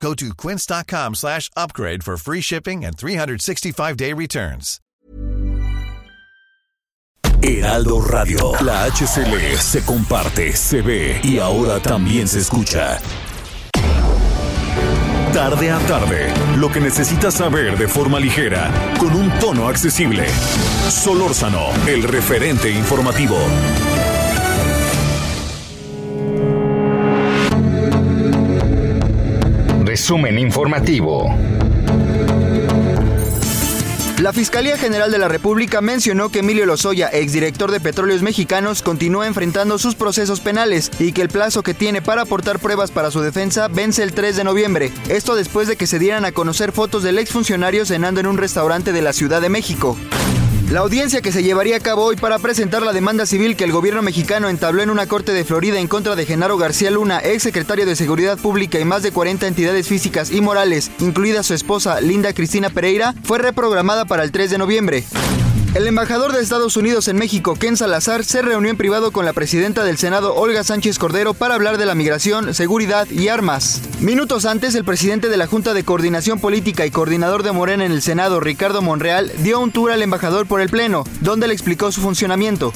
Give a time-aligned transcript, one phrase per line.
[0.00, 4.80] Go to quince.com slash upgrade for free shipping and 365-day returns.
[7.42, 8.52] Heraldo Radio.
[8.62, 12.98] La HCL se comparte, se ve y ahora también se escucha.
[15.32, 20.26] Tarde a tarde, lo que necesitas saber de forma ligera, con un tono accesible.
[20.88, 23.36] Solórzano, el referente informativo.
[30.06, 31.34] Resumen informativo.
[34.22, 39.26] La Fiscalía General de la República mencionó que Emilio Lozoya, exdirector de Petróleos Mexicanos, continúa
[39.26, 43.20] enfrentando sus procesos penales y que el plazo que tiene para aportar pruebas para su
[43.20, 44.92] defensa vence el 3 de noviembre.
[45.08, 48.92] Esto después de que se dieran a conocer fotos del exfuncionario cenando en un restaurante
[48.92, 49.96] de la Ciudad de México.
[50.70, 53.70] La audiencia que se llevaría a cabo hoy para presentar la demanda civil que el
[53.70, 57.44] gobierno mexicano entabló en una corte de Florida en contra de Genaro García Luna, ex
[57.44, 62.00] secretario de Seguridad Pública y más de 40 entidades físicas y morales, incluida su esposa
[62.00, 65.04] Linda Cristina Pereira, fue reprogramada para el 3 de noviembre.
[65.74, 69.32] El embajador de Estados Unidos en México, Ken Salazar, se reunió en privado con la
[69.32, 73.82] presidenta del Senado, Olga Sánchez Cordero, para hablar de la migración, seguridad y armas.
[74.00, 77.92] Minutos antes, el presidente de la Junta de Coordinación Política y coordinador de Morena en
[77.92, 81.92] el Senado, Ricardo Monreal, dio un tour al embajador por el Pleno, donde le explicó
[81.92, 82.72] su funcionamiento.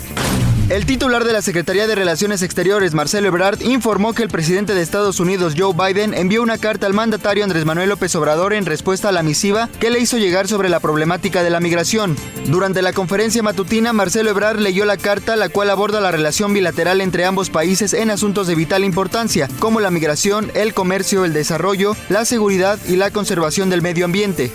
[0.70, 4.82] El titular de la Secretaría de Relaciones Exteriores, Marcelo Ebrard, informó que el presidente de
[4.82, 9.08] Estados Unidos, Joe Biden, envió una carta al mandatario Andrés Manuel López Obrador en respuesta
[9.08, 12.14] a la misiva que le hizo llegar sobre la problemática de la migración.
[12.46, 17.00] Durante la conferencia matutina, Marcelo Ebrard leyó la carta, la cual aborda la relación bilateral
[17.00, 21.96] entre ambos países en asuntos de vital importancia, como la migración, el comercio, el desarrollo,
[22.08, 24.52] la seguridad y la conservación del medio ambiente.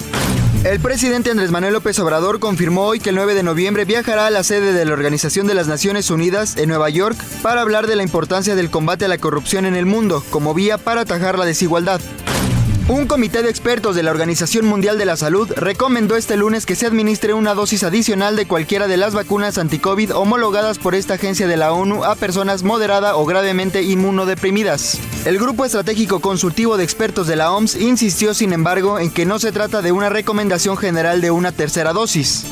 [0.65, 4.31] El presidente Andrés Manuel López Obrador confirmó hoy que el 9 de noviembre viajará a
[4.31, 7.95] la sede de la Organización de las Naciones Unidas en Nueva York para hablar de
[7.95, 11.45] la importancia del combate a la corrupción en el mundo como vía para atajar la
[11.45, 12.01] desigualdad.
[12.87, 16.75] Un comité de expertos de la Organización Mundial de la Salud recomendó este lunes que
[16.75, 21.47] se administre una dosis adicional de cualquiera de las vacunas anti-COVID homologadas por esta agencia
[21.47, 24.99] de la ONU a personas moderada o gravemente inmunodeprimidas.
[25.25, 29.39] El Grupo Estratégico Consultivo de Expertos de la OMS insistió, sin embargo, en que no
[29.39, 32.45] se trata de una recomendación general de una tercera dosis.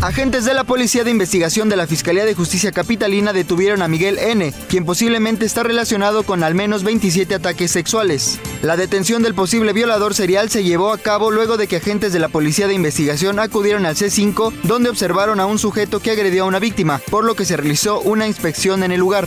[0.00, 4.16] Agentes de la Policía de Investigación de la Fiscalía de Justicia Capitalina detuvieron a Miguel
[4.18, 8.38] N., quien posiblemente está relacionado con al menos 27 ataques sexuales.
[8.62, 12.20] La detención del posible violador serial se llevó a cabo luego de que agentes de
[12.20, 16.46] la Policía de Investigación acudieron al C5, donde observaron a un sujeto que agredió a
[16.46, 19.26] una víctima, por lo que se realizó una inspección en el lugar.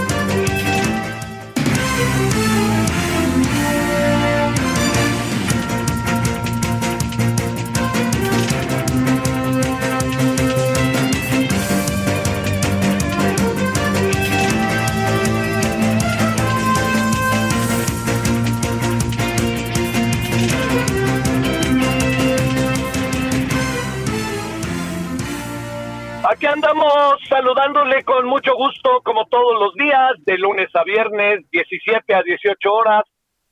[26.31, 32.15] Aquí andamos saludándole con mucho gusto, como todos los días, de lunes a viernes, 17
[32.15, 33.03] a 18 horas.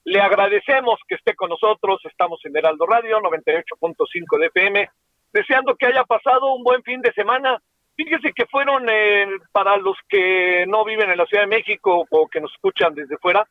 [0.06, 2.00] Le agradecemos que esté con nosotros.
[2.06, 4.89] Estamos en Heraldo Radio 98.5 de FM.
[5.34, 7.62] Deseando que haya pasado un buen fin de semana.
[7.97, 12.28] Fíjese que fueron eh, para los que no viven en la Ciudad de México o
[12.29, 13.45] que nos escuchan desde fuera,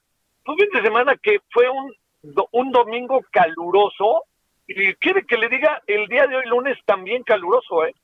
[0.47, 1.93] un fin de semana que fue un,
[2.53, 4.23] un domingo caluroso.
[4.67, 7.95] Y quiere que le diga, el día de hoy lunes también caluroso, ¿eh?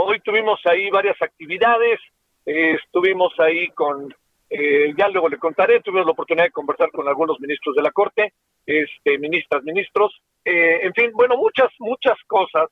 [0.00, 1.98] Hoy tuvimos ahí varias actividades,
[2.46, 4.14] eh, estuvimos ahí con,
[4.48, 7.90] eh, ya luego le contaré, tuvimos la oportunidad de conversar con algunos ministros de la
[7.90, 8.32] Corte,
[8.64, 12.68] este, ministras, ministros, eh, en fin, bueno, muchas, muchas cosas,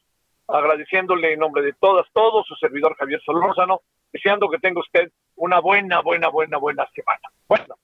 [0.46, 3.80] agradeciéndole en nombre de todas, todos, su servidor Javier Solórzano,
[4.12, 7.28] deseando que tenga usted una buena, buena, buena, buena semana.
[7.48, 7.74] Bueno,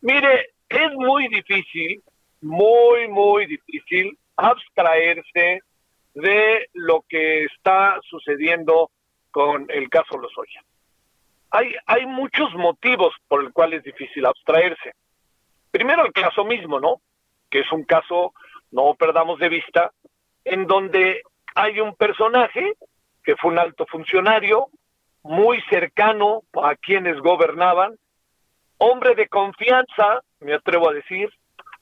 [0.00, 2.02] mire, es muy difícil,
[2.40, 5.60] muy, muy difícil abstraerse
[6.20, 8.90] de lo que está sucediendo
[9.30, 10.62] con el caso Lozoya.
[11.50, 14.92] Hay, hay muchos motivos por el cual es difícil abstraerse.
[15.70, 17.00] Primero el caso mismo, ¿no?
[17.50, 18.32] Que es un caso,
[18.70, 19.92] no perdamos de vista,
[20.44, 21.22] en donde
[21.54, 22.74] hay un personaje
[23.24, 24.68] que fue un alto funcionario,
[25.22, 27.96] muy cercano a quienes gobernaban,
[28.78, 31.30] hombre de confianza, me atrevo a decir,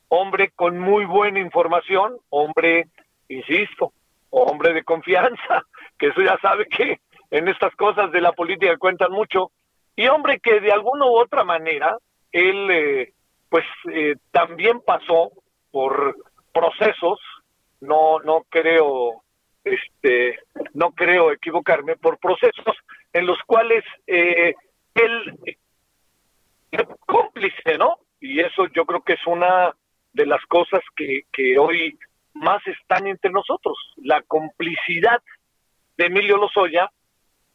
[0.08, 2.88] hombre con muy buena información, hombre,
[3.28, 3.92] insisto,
[4.30, 5.62] hombre de confianza,
[5.98, 9.50] que eso ya sabe que en estas cosas de la política cuentan mucho,
[9.96, 11.96] y hombre que de alguna u otra manera,
[12.32, 13.12] él eh,
[13.48, 15.32] pues eh, también pasó
[15.70, 16.16] por
[16.52, 17.18] procesos,
[17.80, 19.22] no, no creo,
[19.64, 20.38] este,
[20.74, 22.76] no creo equivocarme, por procesos
[23.12, 24.54] en los cuales eh,
[24.94, 25.56] él
[27.06, 27.98] cómplice, ¿no?
[28.20, 29.74] Y eso yo creo que es una
[30.12, 31.98] de las cosas que, que hoy
[32.38, 35.22] más están entre nosotros, la complicidad
[35.96, 36.90] de Emilio Lozoya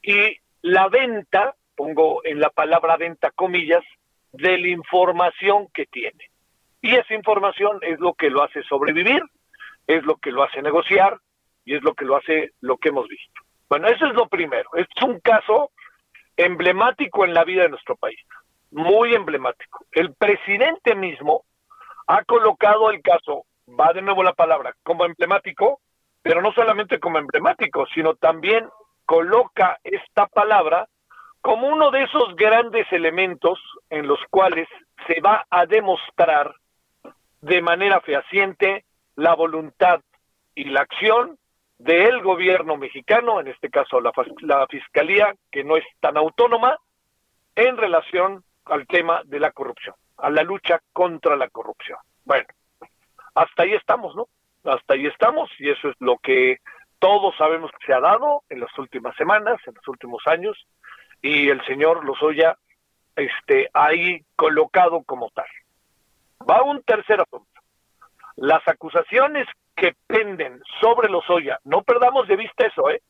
[0.02, 3.84] y la venta, pongo en la palabra venta comillas,
[4.32, 6.30] de la información que tiene.
[6.82, 9.22] Y esa información es lo que lo hace sobrevivir,
[9.88, 11.20] es lo que lo hace negociar
[11.66, 13.42] y es lo que lo hace lo que hemos visto.
[13.70, 14.70] Bueno, eso es lo primero.
[14.76, 15.72] Es un caso
[16.36, 18.20] emblemático en la vida de nuestro país,
[18.72, 19.86] muy emblemático.
[19.92, 21.46] El presidente mismo
[22.08, 25.80] ha colocado el caso, va de nuevo la palabra, como emblemático,
[26.22, 28.68] pero no solamente como emblemático, sino también
[29.06, 30.88] coloca esta palabra
[31.42, 34.68] como uno de esos grandes elementos en los cuales
[35.08, 36.56] se va a demostrar
[37.42, 40.00] de manera fehaciente la voluntad
[40.56, 41.38] y la acción
[41.78, 46.78] del gobierno mexicano, en este caso la, la Fiscalía, que no es tan autónoma,
[47.56, 51.98] en relación al tema de la corrupción, a la lucha contra la corrupción.
[52.24, 52.48] Bueno,
[53.36, 54.28] hasta ahí estamos, ¿no?
[54.64, 56.60] Hasta ahí estamos y eso es lo que
[57.00, 60.58] todos sabemos que se ha dado en las últimas semanas, en los últimos años,
[61.22, 62.58] y el señor Lozoya
[63.16, 65.46] este, ahí colocado como tal.
[66.50, 67.62] Va un tercer asunto.
[68.36, 73.02] Las acusaciones que penden sobre Lozoya, no perdamos de vista eso, ¿eh?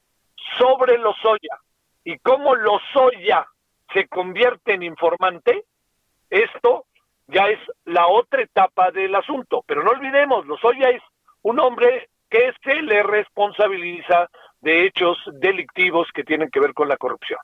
[0.58, 1.60] Sobre Lozoya
[2.04, 3.48] y cómo Lozoya
[3.94, 5.66] se convierte en informante,
[6.30, 6.86] esto
[7.28, 9.64] ya es la otra etapa del asunto.
[9.66, 11.02] Pero no olvidemos, Lozoya es
[11.42, 14.30] un hombre que se le responsabiliza
[14.62, 17.40] de hechos delictivos que tienen que ver con la corrupción.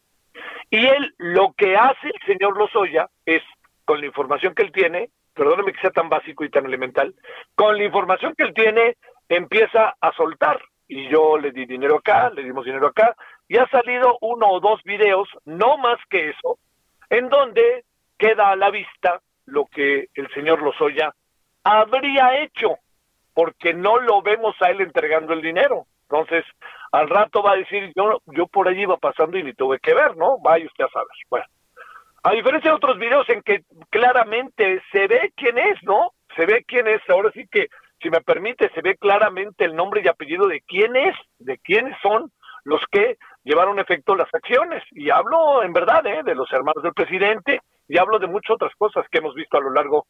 [0.69, 3.43] Y él lo que hace el señor Lozoya es,
[3.85, 7.13] con la información que él tiene, perdóneme que sea tan básico y tan elemental,
[7.55, 8.95] con la información que él tiene,
[9.27, 10.59] empieza a soltar.
[10.87, 13.15] Y yo le di dinero acá, le dimos dinero acá,
[13.47, 16.57] y ha salido uno o dos videos, no más que eso,
[17.09, 17.83] en donde
[18.17, 21.13] queda a la vista lo que el señor Lozoya
[21.63, 22.77] habría hecho,
[23.33, 25.85] porque no lo vemos a él entregando el dinero.
[26.03, 26.43] Entonces,
[26.91, 29.93] al rato va a decir, yo, yo por allí iba pasando y ni tuve que
[29.93, 30.39] ver, ¿no?
[30.39, 31.07] Vaya usted a saber.
[31.29, 31.45] Bueno,
[32.23, 36.13] a diferencia de otros videos en que claramente se ve quién es, ¿no?
[36.35, 37.67] Se ve quién es, ahora sí que,
[38.01, 41.95] si me permite, se ve claramente el nombre y apellido de quién es, de quiénes
[42.01, 42.31] son
[42.63, 44.83] los que llevaron efecto las acciones.
[44.91, 46.23] Y hablo en verdad ¿eh?
[46.23, 49.61] de los hermanos del presidente y hablo de muchas otras cosas que hemos visto a
[49.61, 50.05] lo largo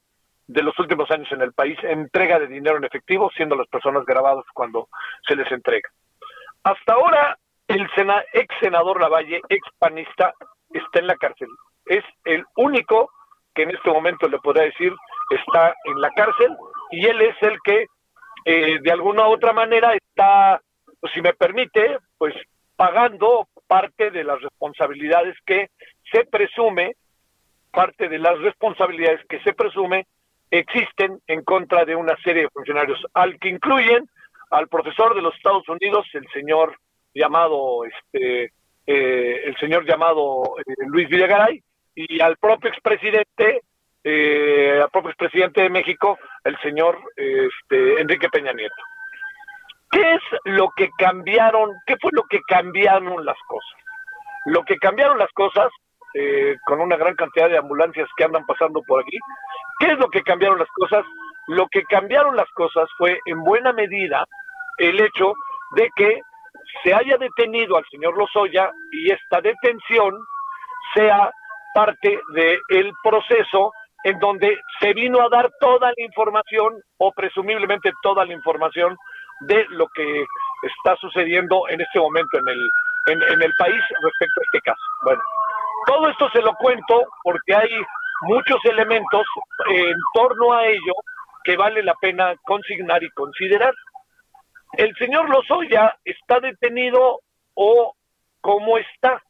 [0.45, 4.05] de los últimos años en el país, entrega de dinero en efectivo, siendo las personas
[4.05, 4.89] grabadas cuando
[5.27, 5.89] se les entrega.
[6.63, 7.37] Hasta ahora,
[7.67, 7.87] el
[8.33, 10.33] ex senador Lavalle, ex panista,
[10.71, 11.49] está en la cárcel
[11.89, 13.11] es el único
[13.53, 14.93] que en este momento le podría decir
[15.29, 16.55] está en la cárcel
[16.91, 17.87] y él es el que
[18.45, 20.61] eh, de alguna u otra manera está,
[21.13, 22.33] si me permite, pues
[22.75, 25.69] pagando parte de las responsabilidades que
[26.11, 26.95] se presume,
[27.71, 30.07] parte de las responsabilidades que se presume
[30.51, 34.09] existen en contra de una serie de funcionarios, al que incluyen
[34.51, 36.77] al profesor de los Estados Unidos, el señor
[37.13, 38.51] llamado, este,
[38.87, 41.61] eh, el señor llamado eh, Luis Villagaray,
[41.95, 43.61] y al propio expresidente,
[44.03, 48.83] eh, al propio expresidente de México, el señor este, Enrique Peña Nieto.
[49.91, 51.71] ¿Qué es lo que cambiaron?
[51.85, 53.79] ¿Qué fue lo que cambiaron las cosas?
[54.45, 55.69] Lo que cambiaron las cosas,
[56.13, 59.17] eh, con una gran cantidad de ambulancias que andan pasando por aquí,
[59.79, 61.05] ¿qué es lo que cambiaron las cosas?
[61.47, 64.25] Lo que cambiaron las cosas fue en buena medida
[64.77, 65.33] el hecho
[65.75, 66.21] de que
[66.83, 70.17] se haya detenido al señor Lozoya y esta detención
[70.93, 71.31] sea
[71.73, 73.71] parte del proceso
[74.03, 78.95] en donde se vino a dar toda la información o presumiblemente toda la información
[79.41, 80.25] de lo que
[80.63, 82.69] está sucediendo en este momento en el,
[83.07, 84.81] en, el país respecto a este caso.
[85.03, 85.21] Bueno,
[85.85, 87.69] todo esto se lo cuento porque hay
[88.21, 89.25] muchos elementos
[89.69, 90.93] en torno a ello
[91.43, 93.73] que vale la pena consignar y considerar.
[94.73, 97.21] El señor Lozoya está detenido
[97.53, 97.95] o
[98.41, 99.23] cómo está.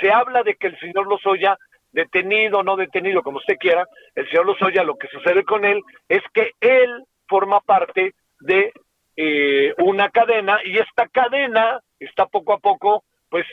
[0.00, 1.58] Se habla de que el señor Lozoya
[1.92, 6.22] detenido, no detenido, como usted quiera, el señor Lozoya, lo que sucede con él es
[6.34, 8.72] que él forma parte de
[9.16, 13.46] eh, una cadena y esta cadena está poco a poco pues,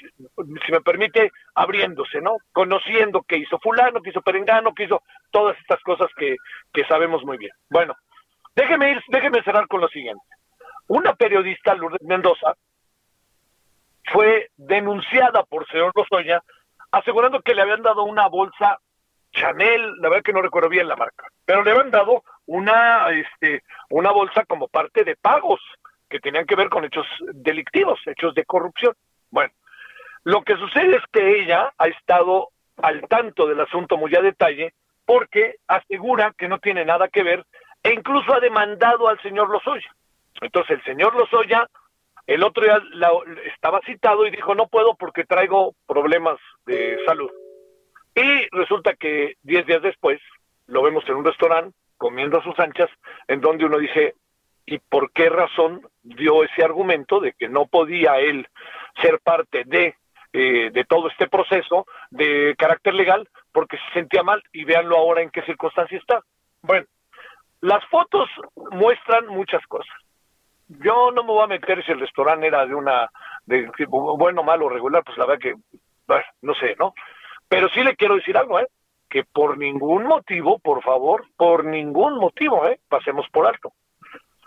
[0.66, 2.38] si me permite, abriéndose, ¿no?
[2.52, 5.02] Conociendo qué hizo fulano, qué hizo Perengano, qué hizo
[5.32, 6.38] todas estas cosas que,
[6.72, 7.52] que sabemos muy bien.
[7.70, 7.96] Bueno,
[8.56, 10.24] déjeme ir, déjeme cerrar con lo siguiente.
[10.88, 12.54] Una periodista, Lourdes Mendoza,
[14.12, 16.44] fue denunciada por señor Lozoya
[16.92, 18.80] asegurando que le habían dado una bolsa
[19.32, 23.64] Chanel, la verdad que no recuerdo bien la marca, pero le habían dado una, este,
[23.90, 25.60] una bolsa como parte de pagos
[26.08, 28.94] que tenían que ver con hechos delictivos, hechos de corrupción.
[29.32, 29.52] Bueno,
[30.24, 32.50] lo que sucede es que ella ha estado
[32.82, 34.74] al tanto del asunto muy a detalle
[35.06, 37.46] porque asegura que no tiene nada que ver
[37.84, 39.94] e incluso ha demandado al señor Lozoya.
[40.42, 41.68] Entonces el señor Lozoya
[42.26, 42.82] el otro día
[43.54, 47.30] estaba citado y dijo no puedo porque traigo problemas de salud.
[48.16, 50.22] Y resulta que diez días después
[50.68, 52.90] lo vemos en un restaurante comiendo a sus anchas,
[53.28, 54.16] en donde uno dice,
[54.66, 58.48] ¿y por qué razón dio ese argumento de que no podía él
[59.02, 59.96] ser parte de,
[60.34, 64.42] eh, de todo este proceso de carácter legal porque se sentía mal?
[64.52, 66.24] Y véanlo ahora en qué circunstancia está.
[66.62, 66.86] Bueno,
[67.62, 68.30] las fotos
[68.72, 69.96] muestran muchas cosas.
[70.68, 73.10] Yo no me voy a meter si el restaurante era de una,
[73.46, 75.56] de bueno, malo, regular, pues la verdad que,
[76.08, 76.94] bueno, no sé, ¿no?
[77.48, 78.68] Pero sí le quiero decir algo, ¿eh?
[79.10, 82.80] Que por ningún motivo, por favor, por ningún motivo, ¿eh?
[82.90, 83.74] Pasemos por alto.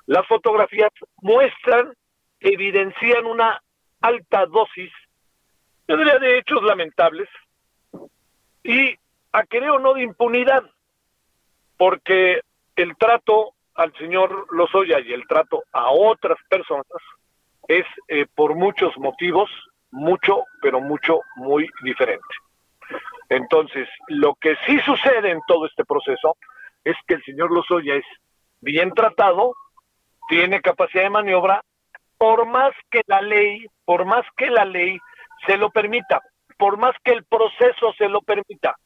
[0.06, 0.90] Las fotografías
[1.22, 1.92] muestran,
[2.40, 3.62] evidencian una
[4.00, 4.92] alta dosis,
[5.88, 7.28] yo diría de hechos lamentables,
[8.62, 8.96] y
[9.32, 10.64] a querer o no de impunidad,
[11.76, 12.40] porque
[12.74, 16.86] el trato al señor Lozoya y el trato a otras personas
[17.68, 19.50] es eh, por muchos motivos,
[19.90, 22.26] mucho, pero mucho, muy diferente.
[23.28, 26.36] Entonces, lo que sí sucede en todo este proceso
[26.84, 28.04] es que el señor Lozoya es
[28.60, 29.54] bien tratado,
[30.28, 31.62] tiene capacidad de maniobra,
[32.18, 34.98] por más que la ley, por más que la ley
[35.46, 36.20] se lo permita,
[36.58, 38.76] por más que el proceso se lo permita.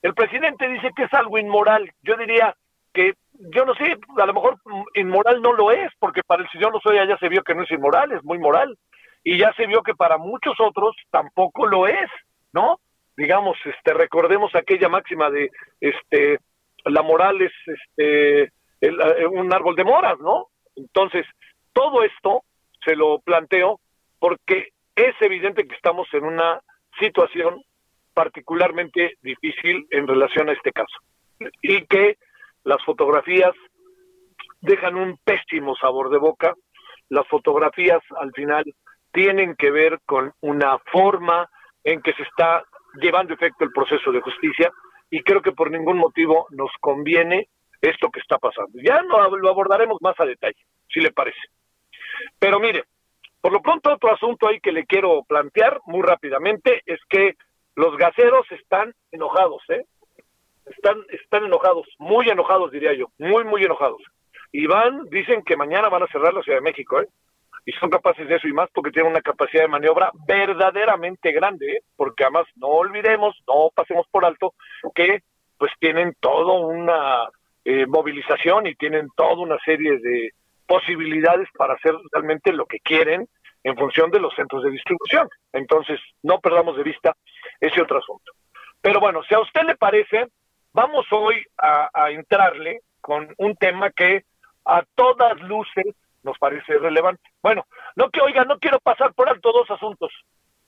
[0.00, 1.92] El presidente dice que es algo inmoral.
[2.02, 2.56] Yo diría
[2.92, 3.14] que,
[3.54, 4.58] yo no sé, a lo mejor
[4.94, 7.70] inmoral no lo es, porque para el señor Lozoya ya se vio que no es
[7.70, 8.76] inmoral, es muy moral.
[9.22, 12.10] Y ya se vio que para muchos otros tampoco lo es,
[12.52, 12.80] ¿no?
[13.16, 16.38] digamos, este, recordemos aquella máxima de, este,
[16.84, 20.48] la moral es, este, eh, un árbol de moras, ¿no?
[20.76, 21.26] Entonces,
[21.72, 22.42] todo esto
[22.84, 23.80] se lo planteo
[24.18, 26.60] porque es evidente que estamos en una
[26.98, 27.62] situación
[28.14, 30.96] particularmente difícil en relación a este caso
[31.62, 32.18] y que
[32.64, 33.52] las fotografías
[34.60, 36.54] dejan un pésimo sabor de boca.
[37.08, 38.64] Las fotografías al final
[39.12, 41.48] tienen que ver con una forma
[41.84, 42.64] en que se está
[43.00, 44.70] llevando efecto el proceso de justicia
[45.10, 47.48] y creo que por ningún motivo nos conviene
[47.80, 48.78] esto que está pasando.
[48.82, 51.40] Ya lo, lo abordaremos más a detalle, si le parece.
[52.38, 52.84] Pero mire,
[53.42, 57.34] por lo pronto otro asunto ahí que le quiero plantear muy rápidamente es que
[57.74, 59.84] los gaseros están enojados, ¿eh?
[60.66, 64.00] Están, están enojados, muy enojados diría yo, muy, muy enojados.
[64.52, 67.08] Y van, dicen que mañana van a cerrar la Ciudad de México, ¿eh?
[67.64, 71.72] y son capaces de eso y más porque tienen una capacidad de maniobra verdaderamente grande,
[71.72, 71.82] ¿eh?
[71.96, 74.54] porque además no olvidemos, no pasemos por alto
[74.94, 75.22] que
[75.58, 77.28] pues tienen toda una
[77.64, 80.30] eh, movilización y tienen toda una serie de
[80.72, 83.28] posibilidades para hacer realmente lo que quieren
[83.62, 85.28] en función de los centros de distribución.
[85.52, 87.14] Entonces, no perdamos de vista
[87.60, 88.32] ese otro asunto.
[88.80, 90.28] Pero bueno, si a usted le parece,
[90.72, 94.24] vamos hoy a, entrarle con un tema que
[94.64, 97.22] a todas luces nos parece relevante.
[97.42, 100.10] Bueno, no que oiga, no quiero pasar por alto dos asuntos.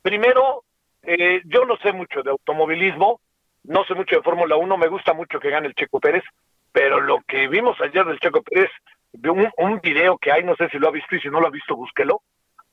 [0.02, 0.64] Primero,
[1.02, 3.20] eh, yo no sé mucho de automovilismo,
[3.62, 6.24] no sé mucho de Fórmula 1, me gusta mucho que gane el Checo Pérez,
[6.72, 8.70] pero lo que vimos ayer del Checo Pérez,
[9.28, 11.46] un, un video que hay, no sé si lo ha visto y si no lo
[11.46, 12.22] ha visto, búsquelo,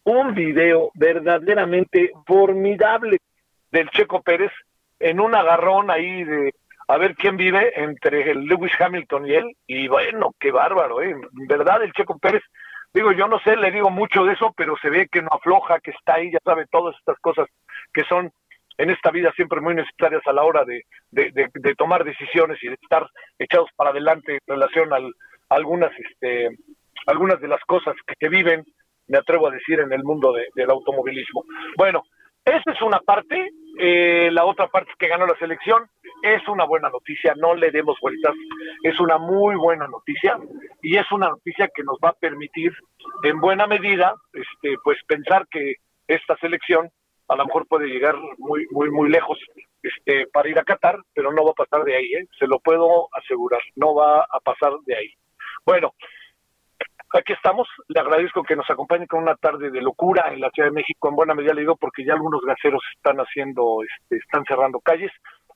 [0.03, 3.17] un video verdaderamente formidable
[3.71, 4.51] del Checo Pérez
[4.99, 6.53] en un agarrón ahí de
[6.87, 11.11] a ver quién vive entre el Lewis Hamilton y él, y bueno, qué bárbaro, ¿eh?
[11.11, 12.43] En verdad, el Checo Pérez
[12.93, 15.79] digo, yo no sé, le digo mucho de eso, pero se ve que no afloja,
[15.79, 17.47] que está ahí, ya sabe, todas estas cosas
[17.93, 18.31] que son
[18.77, 22.77] en esta vida siempre muy necesarias a la hora de, de, tomar decisiones y de
[22.81, 23.07] estar
[23.37, 24.99] echados para adelante en relación a
[25.51, 26.49] algunas, este,
[27.05, 28.65] algunas de las cosas que, que viven,
[29.07, 31.43] me atrevo a decir, en el mundo del automovilismo.
[31.77, 32.03] Bueno,
[32.45, 35.87] esa es una parte, eh, la otra parte que ganó la selección,
[36.23, 38.33] es una buena noticia, no le demos vueltas,
[38.83, 40.39] es una muy buena noticia
[40.81, 42.73] y es una noticia que nos va a permitir
[43.23, 45.75] en buena medida este pues pensar que
[46.07, 46.89] esta selección
[47.27, 49.39] a lo mejor puede llegar muy muy muy lejos
[49.83, 52.27] este para ir a Qatar, pero no va a pasar de ahí, ¿eh?
[52.37, 55.13] se lo puedo asegurar, no va a pasar de ahí.
[55.65, 55.93] Bueno,
[57.13, 57.67] aquí estamos.
[57.87, 61.09] Le agradezco que nos acompañe con una tarde de locura en la Ciudad de México.
[61.09, 65.11] En buena medida le digo porque ya algunos gaseros están haciendo, este, están cerrando calles.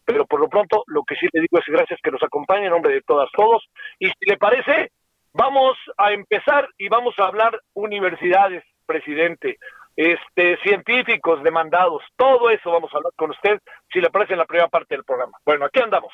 [0.05, 2.71] Pero por lo pronto, lo que sí le digo es gracias que nos acompañe en
[2.71, 3.65] nombre de todas, todos.
[3.97, 4.91] Y si le parece,
[5.33, 9.57] vamos a empezar y vamos a hablar universidades, presidente,
[9.95, 13.59] este, científicos demandados, todo eso vamos a hablar con usted,
[13.91, 15.37] si le parece en la primera parte del programa.
[15.45, 16.13] Bueno, aquí andamos.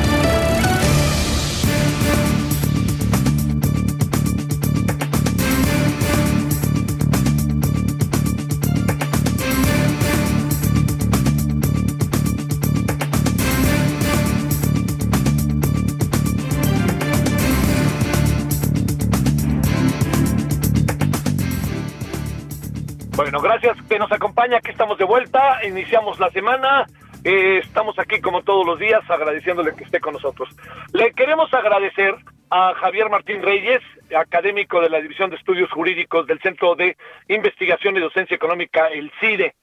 [23.31, 26.85] Bueno, gracias que nos acompaña, aquí estamos de vuelta, iniciamos la semana,
[27.23, 30.49] eh, estamos aquí como todos los días agradeciéndole que esté con nosotros.
[30.91, 32.13] Le queremos agradecer
[32.49, 33.79] a Javier Martín Reyes,
[34.13, 36.97] académico de la División de Estudios Jurídicos del Centro de
[37.29, 39.55] Investigación y Docencia Económica, el CIDE.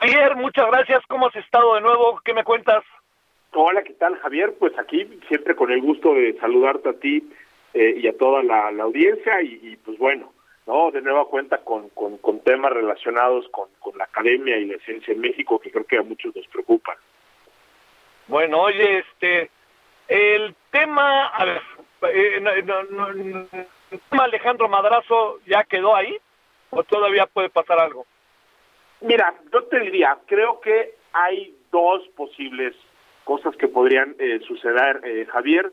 [0.00, 2.18] Javier, muchas gracias, ¿cómo has estado de nuevo?
[2.24, 2.82] ¿Qué me cuentas?
[3.52, 4.54] Hola, ¿qué tal Javier?
[4.58, 7.30] Pues aquí siempre con el gusto de saludarte a ti
[7.74, 10.32] eh, y a toda la, audiencia y pues bueno,
[10.66, 10.90] ¿no?
[10.90, 15.20] De nueva cuenta con, con, temas relacionados con, con, la academia y la ciencia en
[15.20, 16.96] México que creo que a muchos nos preocupan.
[18.28, 19.50] Bueno, oye, este,
[20.08, 21.62] el tema, a ver,
[22.10, 26.16] eh, el tema Alejandro Madrazo ya quedó ahí
[26.70, 28.06] o todavía puede pasar algo?
[29.00, 32.74] Mira, yo te diría, creo que hay dos posibles
[33.24, 35.72] cosas que podrían eh, suceder, eh, Javier.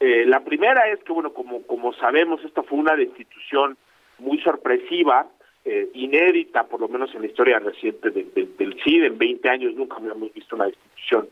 [0.00, 3.76] la primera es que, bueno, como, como sabemos, esta fue una destitución
[4.18, 5.28] muy sorpresiva,
[5.64, 9.04] eh, inédita, por lo menos en la historia reciente del CID.
[9.04, 11.28] En 20 años nunca habíamos visto una destitución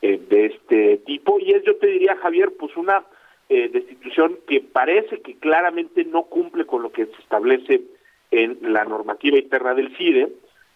[0.00, 1.40] eh, de este tipo.
[1.40, 3.04] Y es, yo te diría, Javier, pues una
[3.48, 7.82] eh, destitución que parece que claramente no cumple con lo que se establece
[8.30, 10.28] en la normativa interna del CIDE,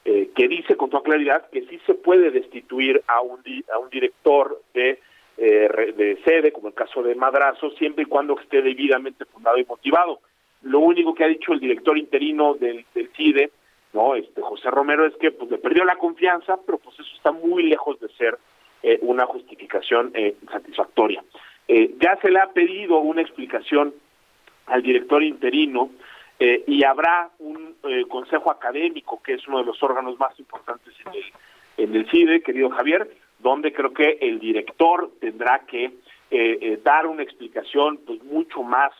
[0.04, 3.40] que dice con toda claridad que sí se puede destituir a un,
[3.74, 5.00] a un director de,
[5.36, 10.20] de sede, como el caso de Madrazo, siempre y cuando esté debidamente fundado y motivado.
[10.62, 12.84] Lo único que ha dicho el director interino del,
[13.16, 13.50] CIDE,
[13.92, 17.32] no, este José Romero, es que pues le perdió la confianza, pero pues eso está
[17.32, 18.38] muy lejos de ser
[18.82, 21.24] eh, una justificación eh, satisfactoria.
[21.68, 23.94] Eh, ya se le ha pedido una explicación
[24.66, 25.90] al director interino
[26.38, 27.76] y habrá un
[28.08, 31.24] consejo académico, que es uno de los órganos más importantes en el,
[31.78, 35.94] en el CIDE, querido Javier, donde creo que el director tendrá que
[36.82, 38.92] dar una explicación pues mucho más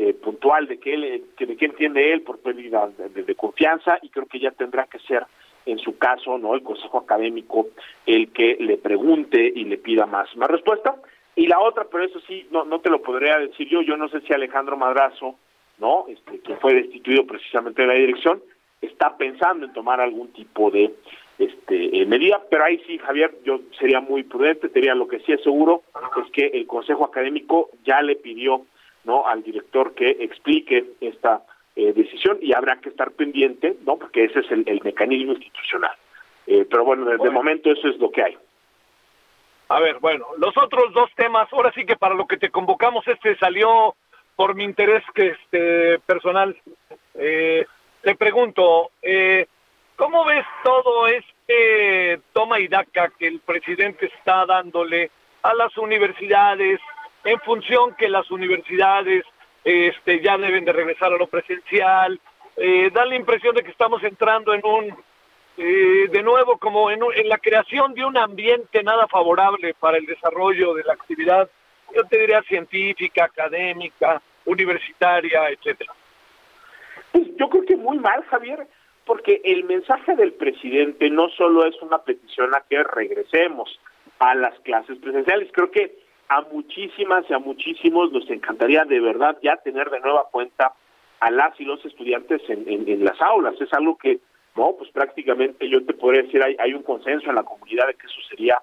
[0.00, 4.10] eh, puntual de que él, que de qué entiende él por pérdida de, confianza y
[4.10, 5.26] creo que ya tendrá que ser
[5.66, 6.54] en su caso, ¿no?
[6.54, 7.66] El consejo académico
[8.06, 10.94] el que le pregunte y le pida más, más respuesta.
[11.34, 14.08] Y la otra, pero eso sí, no, no te lo podría decir yo, yo no
[14.08, 15.34] sé si Alejandro Madrazo,
[15.78, 16.06] ¿no?
[16.06, 18.40] Este, que fue destituido precisamente de la dirección,
[18.80, 20.94] está pensando en tomar algún tipo de
[21.40, 25.18] este, eh, medida, pero ahí sí, Javier, yo sería muy prudente, te diría lo que
[25.20, 25.82] sí es seguro
[26.24, 28.62] es que el Consejo Académico ya le pidió
[29.08, 31.42] no al director que explique esta
[31.74, 33.96] eh, decisión y habrá que estar pendiente, ¿no?
[33.96, 35.96] Porque ese es el, mecanismo institucional.
[36.46, 38.38] Eh, pero bueno, desde momento eso es lo que hay.
[39.68, 43.06] A ver, bueno, los otros dos temas, ahora sí que para lo que te convocamos,
[43.06, 43.94] este salió
[44.36, 46.56] por mi interés que este personal.
[47.14, 47.66] Eh,
[48.02, 49.46] te pregunto, eh,
[49.96, 55.10] ¿cómo ves todo este toma y daca que el presidente está dándole
[55.42, 56.80] a las universidades,
[57.28, 59.24] en función que las universidades
[59.64, 62.18] este, ya deben de regresar a lo presencial,
[62.56, 64.96] eh, da la impresión de que estamos entrando en un,
[65.58, 70.06] eh, de nuevo, como en, en, la creación de un ambiente nada favorable para el
[70.06, 71.50] desarrollo de la actividad,
[71.94, 75.92] yo te diría científica, académica, universitaria, etcétera.
[77.12, 78.66] Pues yo creo que muy mal, Javier,
[79.04, 83.78] porque el mensaje del presidente no solo es una petición a que regresemos
[84.18, 89.38] a las clases presenciales, creo que a muchísimas y a muchísimos nos encantaría de verdad
[89.42, 90.74] ya tener de nueva cuenta
[91.20, 93.60] a las y los estudiantes en, en, las aulas.
[93.60, 94.20] Es algo que,
[94.56, 97.94] no, pues prácticamente yo te podría decir, hay, hay un consenso en la comunidad de
[97.94, 98.60] que eso sería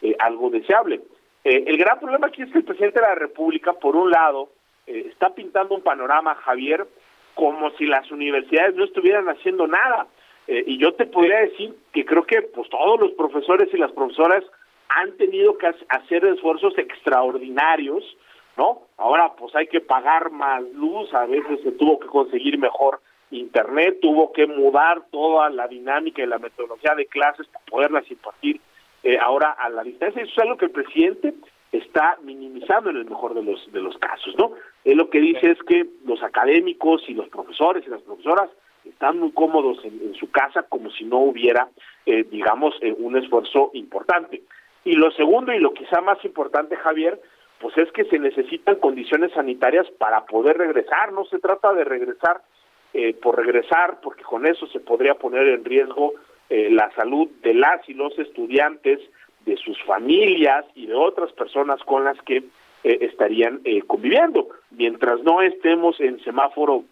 [0.00, 1.00] eh, algo deseable.
[1.44, 4.50] Eh, el gran problema aquí es que el presidente de la República, por un lado,
[4.86, 6.86] eh, está pintando un panorama, Javier,
[7.34, 10.06] como si las universidades no estuvieran haciendo nada.
[10.48, 14.42] y yo te podría decir que creo que pues todos los profesores y las profesoras
[14.88, 18.04] han tenido que hacer esfuerzos extraordinarios,
[18.56, 18.82] ¿no?
[18.96, 23.98] Ahora pues hay que pagar más luz, a veces se tuvo que conseguir mejor internet,
[24.00, 28.60] tuvo que mudar toda la dinámica y la metodología de clases para poderlas impartir
[29.02, 30.22] eh, ahora a la distancia.
[30.22, 31.34] Eso es algo que el presidente
[31.70, 34.52] está minimizando en el mejor de los de los casos, ¿no?
[34.84, 38.50] Él lo que dice es que los académicos y los profesores y las profesoras
[38.84, 41.68] están muy cómodos en, su casa como si no hubiera,
[42.06, 44.42] eh, digamos, eh, un esfuerzo importante.
[44.84, 47.20] Y lo segundo y lo quizá más importante, Javier,
[47.60, 51.12] pues es que se necesitan condiciones sanitarias para poder regresar.
[51.12, 52.42] No se trata de regresar
[52.94, 56.14] eh, por regresar, porque con eso se podría poner en riesgo
[56.50, 59.00] la salud de las y los estudiantes,
[59.44, 62.42] de sus familias y de otras personas con las que
[62.82, 64.48] estarían conviviendo.
[64.70, 66.84] Mientras no estemos en semáforo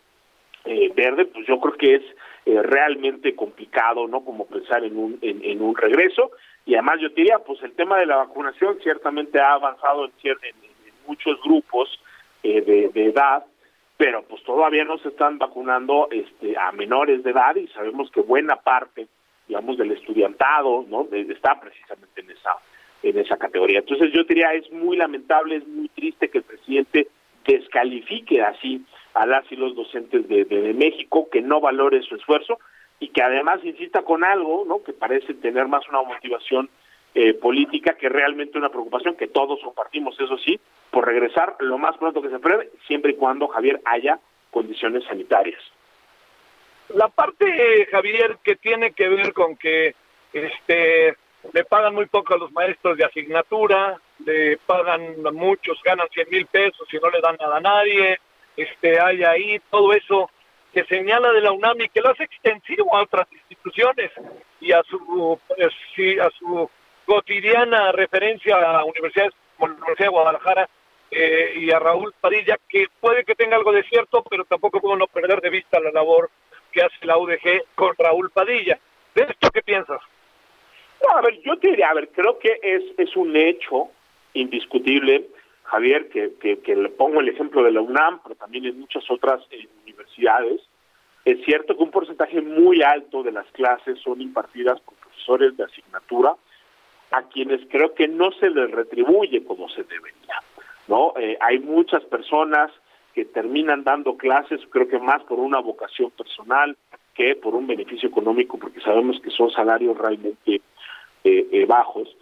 [0.67, 2.03] eh, verde, pues yo creo que es
[2.45, 4.25] eh, realmente complicado, ¿no?
[4.25, 6.33] Como pensar en un, en, un regreso.
[6.67, 10.55] Y además yo diría, pues el tema de la vacunación ciertamente ha avanzado en, en,
[11.07, 11.89] muchos grupos
[12.43, 13.45] eh, de, de, edad,
[13.97, 18.21] pero pues todavía no se están vacunando este, a menores de edad y sabemos que
[18.21, 19.07] buena parte,
[19.47, 21.07] digamos, del estudiantado, ¿no?
[21.13, 22.51] está precisamente en esa
[23.03, 23.81] en esa categoría.
[23.81, 27.09] Entonces yo diría, es muy lamentable, es muy triste que el presidente
[27.47, 32.59] descalifique así a las y los docentes de, México, que no valore su esfuerzo
[32.99, 34.83] y que además insista con algo, ¿no?
[34.83, 36.71] Que parece tener más una motivación
[37.15, 40.59] eh, política que realmente una preocupación que todos compartimos, eso sí,
[40.91, 44.19] por regresar lo más pronto que se puede, siempre y cuando Javier haya
[44.51, 45.61] condiciones sanitarias.
[46.95, 49.95] La parte, Javier, que tiene que ver con que
[50.33, 51.17] este
[51.53, 56.47] le pagan muy poco a los maestros de asignatura, le pagan muchos, ganan 100 mil
[56.47, 58.19] pesos y no le dan nada a nadie,
[58.57, 60.31] este, hay ahí todo eso
[60.77, 64.11] que señala de la UNAM y que lo hace extensivo a otras instituciones
[64.61, 65.73] y a su, pues,
[66.21, 66.71] a su
[67.07, 70.69] cotidiana referencia a universidades como la Universidad de Guadalajara
[71.11, 74.97] eh, y a Raúl Padilla, que puede que tenga algo de cierto, pero tampoco puedo
[74.97, 76.29] no perder de vista la labor
[76.71, 78.79] que hace la UDG con Raúl Padilla.
[79.15, 80.03] ¿De esto qué piensas?
[81.09, 83.89] a ver, yo te diría, a ver, creo que es, es un hecho
[84.35, 85.25] indiscutible
[85.67, 89.41] Javier, que, que, le pongo el ejemplo de la UNAM, pero también en muchas otras
[89.51, 89.67] eh,
[91.25, 95.65] es cierto que un porcentaje muy alto de las clases son impartidas por profesores de
[95.65, 96.35] asignatura,
[97.11, 100.41] a quienes creo que no se les retribuye como se debería.
[100.89, 101.15] ¿no?
[101.19, 102.71] Eh, hay muchas personas
[103.15, 106.77] que terminan dando clases, creo que más por una vocación personal
[107.15, 110.61] que por un beneficio económico, porque sabemos que son salarios realmente
[111.25, 112.15] eh, bajos.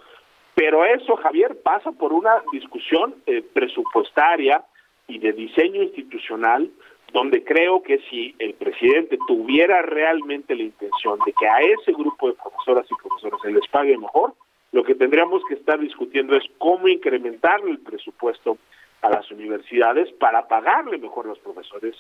[0.55, 4.65] Pero eso, Javier, pasa por una discusión eh, presupuestaria
[5.09, 6.71] y de diseño institucional,
[7.15, 12.29] donde creo que si el presidente tuviera realmente la intención de que a ese grupo
[12.29, 14.35] de profesoras y profesores se les pague mejor,
[14.73, 18.59] lo que tendríamos que estar discutiendo es cómo incrementar el presupuesto
[19.01, 21.95] a las universidades para pagarle mejor a los profesores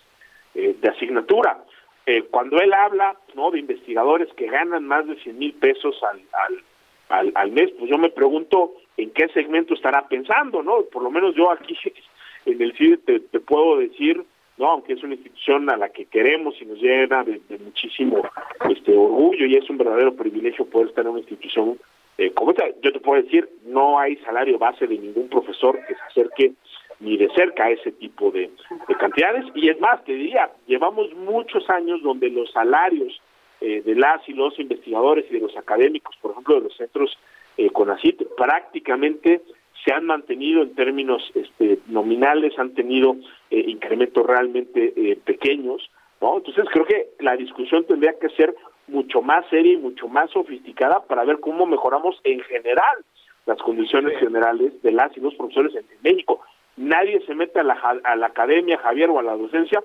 [0.55, 1.64] eh, de asignatura.
[2.07, 6.20] Eh, cuando él habla no de investigadores que ganan más de 100 mil pesos al,
[6.33, 6.62] al
[7.09, 10.83] al, al mes, pues yo me pregunto en qué segmento estará pensando, ¿no?
[10.92, 11.77] Por lo menos yo aquí
[12.46, 14.24] en el CIDE te, puedo decir,
[14.57, 14.71] ¿no?
[14.71, 18.23] Aunque es una institución a la que queremos y nos llena de, muchísimo
[18.69, 21.79] este orgullo y es un verdadero privilegio poder estar en una institución
[22.17, 25.95] eh, como esta, yo te puedo decir, no hay salario base de ningún profesor que
[25.95, 26.53] se acerque
[27.01, 28.51] ni de cerca a ese tipo de,
[28.88, 33.21] de cantidades y es más, te diría, llevamos muchos años donde los salarios
[33.61, 37.17] eh, de las y los investigadores y de los académicos, por ejemplo, de los centros
[37.57, 39.40] eh, CONACIT, prácticamente
[39.85, 43.17] se han mantenido en términos este, nominales, han tenido
[43.51, 46.37] eh, incrementos realmente eh, pequeños, ¿no?
[46.39, 48.55] Entonces creo que la discusión tendría que ser
[48.87, 53.05] mucho más seria y mucho más sofisticada para ver cómo mejoramos en general
[53.47, 56.41] las condiciones generales de las y los profesores en, México.
[56.77, 59.83] Nadie se mete a la, a la academia, Javier, o a la docencia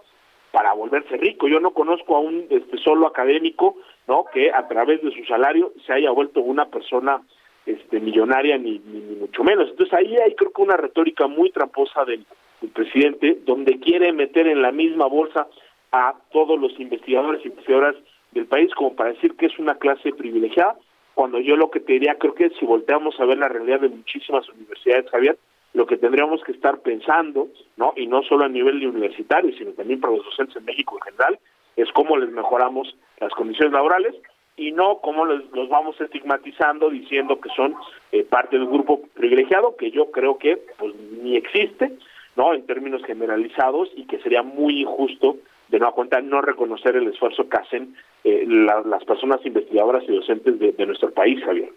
[0.52, 1.48] para volverse rico.
[1.48, 3.76] Yo no conozco a un este, solo académico,
[4.08, 4.26] ¿no?
[4.34, 7.22] Que a través de su salario se haya vuelto una persona
[7.70, 8.80] este, millonaria ni,
[9.20, 9.70] mucho menos.
[9.70, 12.26] Entonces ahí hay creo que una retórica muy tramposa del,
[12.74, 15.48] presidente, donde quiere meter en la misma bolsa
[15.94, 17.96] a todos los investigadores y investigadoras
[18.32, 20.76] del país como para decir que es una clase privilegiada,
[21.14, 23.90] cuando yo lo que te diría creo que si volteamos a ver la realidad de
[23.90, 25.38] muchísimas universidades, Javier,
[25.74, 27.94] lo que tendríamos que estar pensando, ¿no?
[27.96, 31.40] Y no solo a nivel universitario, sino también para los docentes en México en general,
[31.78, 34.16] es cómo les mejoramos las condiciones laborales
[34.60, 37.76] y no cómo los vamos estigmatizando diciendo que son
[38.12, 40.94] eh, parte del grupo privilegiado, que yo creo que pues
[41.24, 41.94] ni existe,
[42.36, 42.54] ¿no?
[42.54, 45.38] En términos generalizados y que sería muy injusto
[45.70, 50.60] de no cuenta no reconocer el esfuerzo que hacen eh, las personas investigadoras y docentes
[50.60, 51.70] de nuestro país, Javier.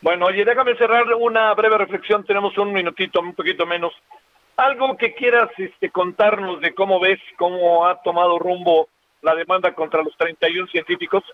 [0.00, 3.92] Bueno, oye, déjame cerrar una breve reflexión, tenemos un minutito, un poquito menos.
[4.56, 8.88] Algo que quieras este, contarnos de cómo ves, cómo ha tomado rumbo
[9.22, 11.24] la demanda contra los 31 científicos.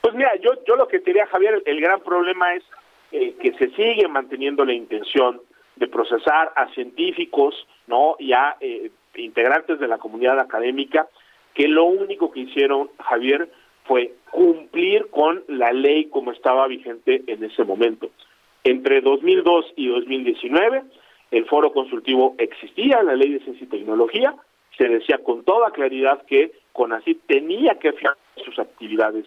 [0.00, 2.64] Pues mira, yo, yo lo que te diría, Javier, el gran problema es
[3.12, 5.40] eh, que se sigue manteniendo la intención
[5.76, 7.54] de procesar a científicos,
[7.86, 8.16] ¿no?
[8.18, 11.08] Y a eh, integrantes de la comunidad académica,
[11.52, 13.48] que lo único que hicieron, Javier,
[13.84, 18.10] fue cumplir con la ley como estaba vigente en ese momento.
[18.62, 20.82] Entre 2002 y 2019,
[21.30, 24.34] el foro consultivo existía, la ley de ciencia y tecnología,
[24.76, 29.26] se decía con toda claridad que CONACYT tenía que fijar sus actividades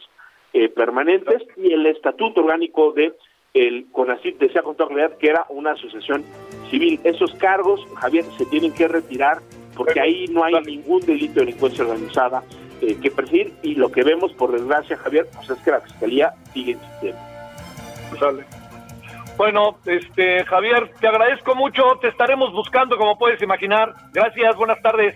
[0.54, 3.14] eh, permanentes y el estatuto orgánico de
[3.54, 6.24] el CONACYT decía con toda claridad que era una asociación
[6.70, 7.00] civil.
[7.04, 9.40] Esos cargos, Javier, se tienen que retirar
[9.76, 12.44] porque ahí no hay ningún delito de delincuencia organizada
[12.82, 16.34] eh, que perseguir y lo que vemos, por desgracia, Javier, pues es que la Fiscalía
[16.54, 17.20] sigue insistiendo.
[19.38, 23.94] Bueno, este Javier, te agradezco mucho, te estaremos buscando como puedes imaginar.
[24.14, 25.16] Gracias, buenas tardes.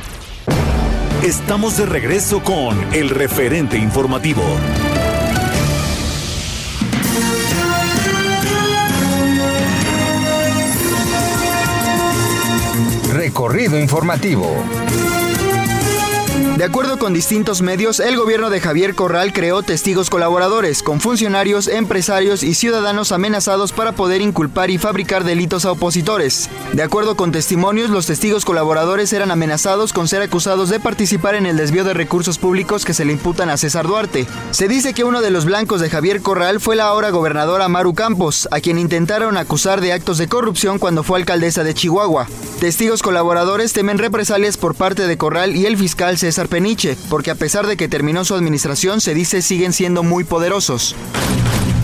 [1.23, 4.41] Estamos de regreso con el referente informativo.
[13.13, 14.47] Recorrido informativo.
[16.61, 21.67] De acuerdo con distintos medios, el gobierno de Javier Corral creó testigos colaboradores con funcionarios,
[21.67, 26.51] empresarios y ciudadanos amenazados para poder inculpar y fabricar delitos a opositores.
[26.73, 31.47] De acuerdo con testimonios, los testigos colaboradores eran amenazados con ser acusados de participar en
[31.47, 34.27] el desvío de recursos públicos que se le imputan a César Duarte.
[34.51, 37.95] Se dice que uno de los blancos de Javier Corral fue la ahora gobernadora Maru
[37.95, 42.27] Campos, a quien intentaron acusar de actos de corrupción cuando fue alcaldesa de Chihuahua.
[42.59, 47.35] Testigos colaboradores temen represalias por parte de Corral y el fiscal César Peniche, porque a
[47.35, 50.97] pesar de que terminó su administración, se dice siguen siendo muy poderosos.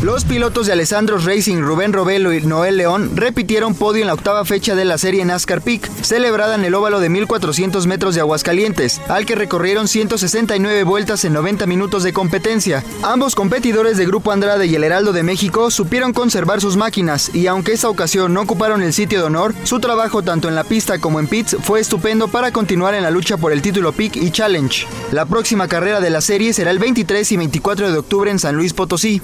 [0.04, 4.46] Los pilotos de Alessandro Racing, Rubén Robelo y Noel León repitieron podio en la octava
[4.46, 9.02] fecha de la serie NASCAR Peak, celebrada en el óvalo de 1400 metros de Aguascalientes,
[9.08, 12.84] al que recorrieron 169 vueltas en 90 minutos de competencia.
[13.02, 17.48] Ambos competidores de Grupo Andrade y el Heraldo de México supieron conservar sus máquinas y
[17.48, 21.00] aunque esa ocasión no ocuparon el sitio de honor, su trabajo tanto en la pista
[21.00, 24.30] como en pits fue estupendo para continuar en la lucha por el título Peak y
[24.30, 24.86] Challenge.
[25.12, 28.56] La próxima carrera de la serie será el 23 y 24 de octubre en San
[28.56, 29.24] Luis Potosí.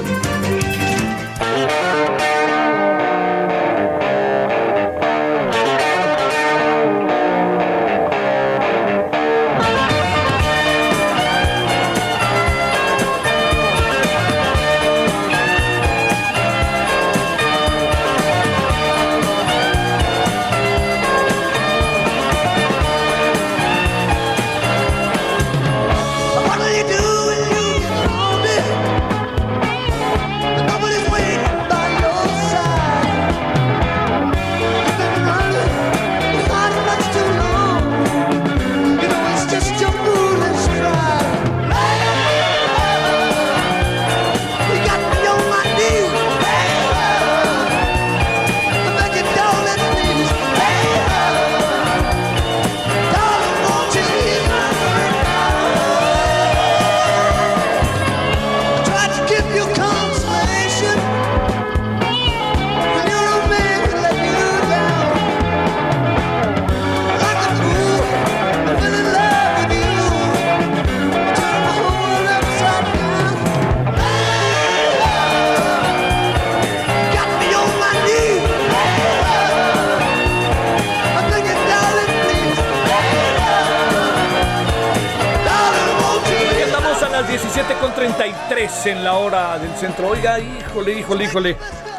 [90.71, 91.57] Híjole, híjole, híjole.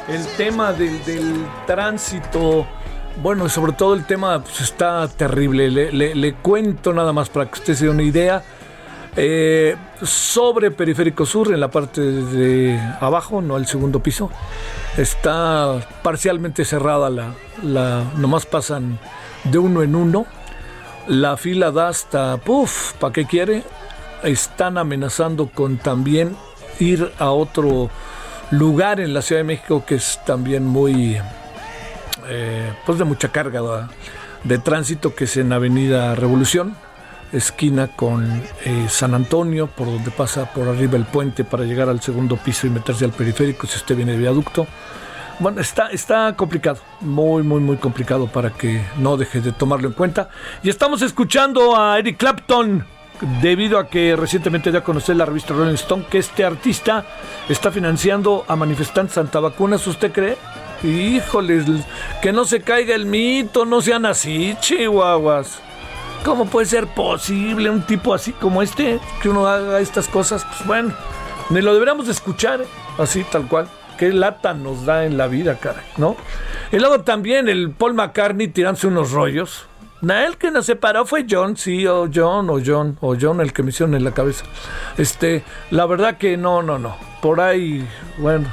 [0.09, 2.67] El tema del, del tránsito,
[3.23, 5.71] bueno, sobre todo el tema pues, está terrible.
[5.71, 8.43] Le, le- cuento nada más para que usted se dé una idea.
[9.15, 14.31] Eh, sobre Periférico Sur, en la parte de abajo, no el segundo piso,
[14.97, 18.99] está parcialmente cerrada la, la nomás pasan
[19.45, 20.25] de uno en uno.
[21.09, 23.65] La fila da hasta, puff, ¿para qué quiere?
[24.23, 26.35] Están amenazando con también
[26.79, 27.91] ir a otro
[28.53, 31.19] lugar en la Ciudad de México que es también muy,
[32.29, 33.89] eh, pues de mucha carga.
[34.45, 36.77] de tránsito que es en Avenida Revolución,
[37.33, 42.01] esquina con eh, San Antonio, por donde pasa por arriba el puente para llegar al
[42.01, 44.67] segundo piso y meterse al periférico si usted viene de viaducto.
[45.39, 49.95] Bueno, está, está complicado, muy, muy, muy complicado para que no deje de tomarlo en
[49.95, 50.29] cuenta.
[50.63, 52.85] Y estamos escuchando a Eric Clapton,
[53.41, 57.05] debido a que recientemente dio a conocer la revista Rolling Stone que este artista
[57.49, 60.37] está financiando a manifestantes antivacunas, ¿usted cree?
[60.83, 61.65] Híjoles,
[62.21, 65.61] que no se caiga el mito, no sean así, chihuahuas.
[66.25, 70.45] ¿Cómo puede ser posible un tipo así como este que uno haga estas cosas?
[70.45, 70.95] Pues bueno,
[71.51, 72.67] ni lo deberíamos de escuchar, ¿eh?
[72.99, 73.69] así tal cual.
[73.99, 76.17] Qué lata nos da en la vida, cara, ¿no?
[76.73, 79.67] Y luego también el Paul McCartney tirándose unos rollos.
[80.03, 83.53] Na, el que nos separó fue John, sí, o John, o John, o John el
[83.53, 84.45] que me hicieron en la cabeza.
[84.99, 86.97] Este, la verdad que no, no, no.
[87.23, 87.87] Por ahí,
[88.19, 88.49] bueno,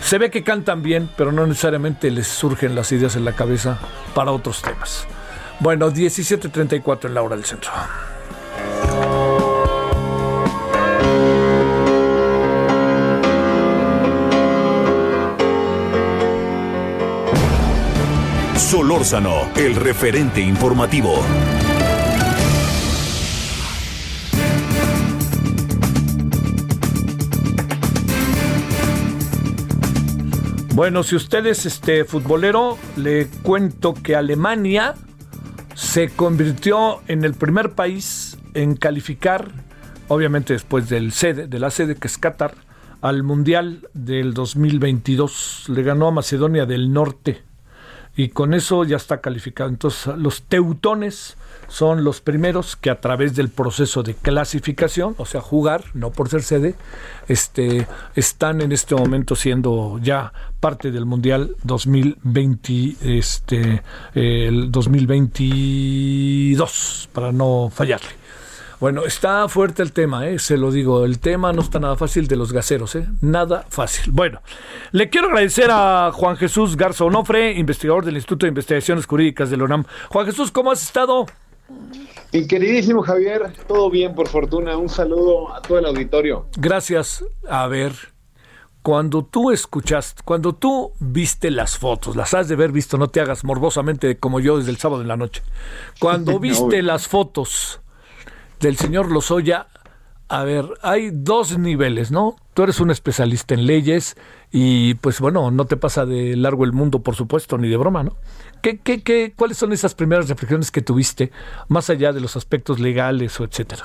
[0.00, 3.78] se ve que cantan bien, pero no necesariamente les surgen las ideas en la cabeza
[4.12, 5.06] para otros temas.
[5.60, 7.70] Bueno, 17.34 en la hora del centro.
[18.70, 21.14] Solórzano, el referente informativo.
[30.74, 34.96] Bueno, si usted es este futbolero, le cuento que Alemania
[35.74, 39.50] se convirtió en el primer país en calificar,
[40.08, 42.54] obviamente después del sede, de la sede que es Qatar,
[43.00, 45.70] al Mundial del 2022.
[45.70, 47.47] Le ganó a Macedonia del Norte
[48.18, 49.70] y con eso ya está calificado.
[49.70, 51.36] Entonces, los teutones
[51.68, 56.28] son los primeros que a través del proceso de clasificación, o sea, jugar, no por
[56.28, 56.74] ser sede,
[57.28, 67.30] este, están en este momento siendo ya parte del Mundial 2020, este, el 2022, para
[67.30, 68.17] no fallarle.
[68.80, 70.38] Bueno, está fuerte el tema, ¿eh?
[70.38, 71.04] se lo digo.
[71.04, 73.08] El tema no está nada fácil de los gaseros, ¿eh?
[73.20, 74.12] nada fácil.
[74.12, 74.40] Bueno,
[74.92, 79.56] le quiero agradecer a Juan Jesús Garza Onofre, investigador del Instituto de Investigaciones Jurídicas de
[79.56, 79.84] la UNAM.
[80.10, 81.26] Juan Jesús, ¿cómo has estado?
[82.32, 84.76] Mi queridísimo Javier, todo bien por fortuna.
[84.76, 86.46] Un saludo a todo el auditorio.
[86.56, 87.24] Gracias.
[87.48, 87.92] A ver,
[88.82, 93.20] cuando tú escuchaste, cuando tú viste las fotos, las has de haber visto, no te
[93.20, 95.42] hagas morbosamente como yo desde el sábado en la noche.
[95.98, 97.80] Cuando viste las fotos
[98.60, 99.66] del señor Lozoya,
[100.28, 102.36] a ver, hay dos niveles, ¿no?
[102.54, 104.16] Tú eres un especialista en leyes
[104.52, 108.02] y pues bueno, no te pasa de largo el mundo, por supuesto, ni de broma,
[108.02, 108.16] ¿no?
[108.60, 111.30] ¿Qué, qué, qué, ¿Cuáles son esas primeras reflexiones que tuviste,
[111.68, 113.84] más allá de los aspectos legales o etcétera?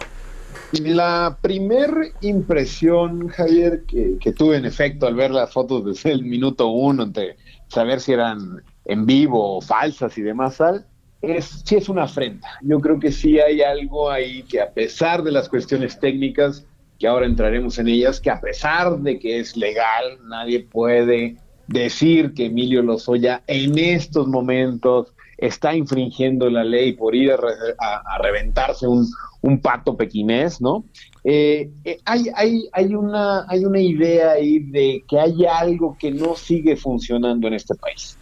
[0.74, 6.68] La primer impresión, Javier, que, tuve en efecto al ver las fotos desde el minuto
[6.68, 10.88] uno, entre saber si eran en vivo o falsas y demás, tal,
[11.24, 12.48] es, sí es una afrenta.
[12.62, 16.66] Yo creo que sí hay algo ahí que a pesar de las cuestiones técnicas,
[17.00, 22.34] que ahora entraremos en ellas, que a pesar de que es legal, nadie puede decir
[22.34, 29.08] que Emilio Lozoya en estos momentos está infringiendo la ley por ir a, reventarse un,
[29.42, 30.86] un, pato pequinés, ¿no?
[31.24, 36.12] Eh, eh, hay, hay, hay, una, hay una idea ahí de que hay algo que
[36.12, 38.18] no sigue funcionando en este país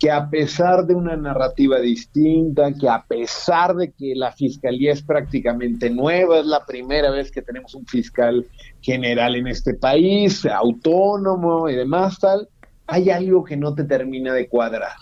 [0.00, 5.02] que a pesar de una narrativa distinta, que a pesar de que la fiscalía es
[5.02, 8.46] prácticamente nueva, es la primera vez que tenemos un fiscal
[8.80, 12.48] general en este país, autónomo y demás tal,
[12.86, 14.92] hay algo que no te termina de cuadrar.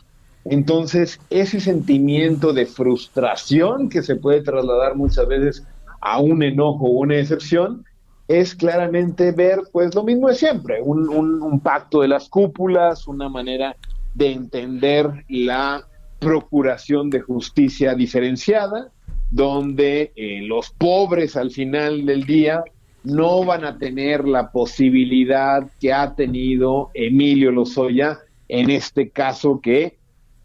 [0.44, 5.64] Entonces, ese sentimiento de frustración que se puede trasladar muchas veces
[6.00, 7.84] a un enojo o una decepción,
[8.26, 13.76] es claramente ver pues lo mismo de siempre, un pacto de las cúpulas, una manera
[14.14, 15.86] de entender la
[16.18, 18.90] procuración de justicia diferenciada,
[19.30, 22.64] donde eh, los pobres al final del día
[23.04, 28.18] no van a tener la posibilidad que ha tenido Emilio Lozoya
[28.48, 29.98] en este caso que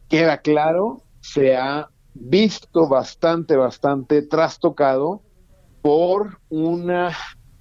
[0.09, 5.21] queda claro, se ha visto bastante, bastante trastocado
[5.81, 7.11] por una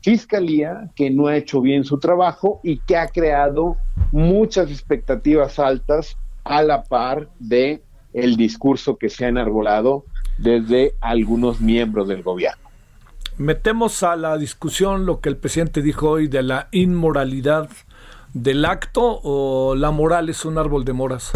[0.03, 3.77] fiscalía que no ha hecho bien su trabajo y que ha creado
[4.13, 7.83] muchas expectativas altas a la par de
[8.13, 10.05] el discurso que se ha enarbolado
[10.39, 12.63] desde algunos miembros del gobierno.
[13.39, 17.71] Metemos a la discusión lo que el presidente dijo hoy de la inmoralidad
[18.35, 21.33] del acto o la moral es un árbol de moras.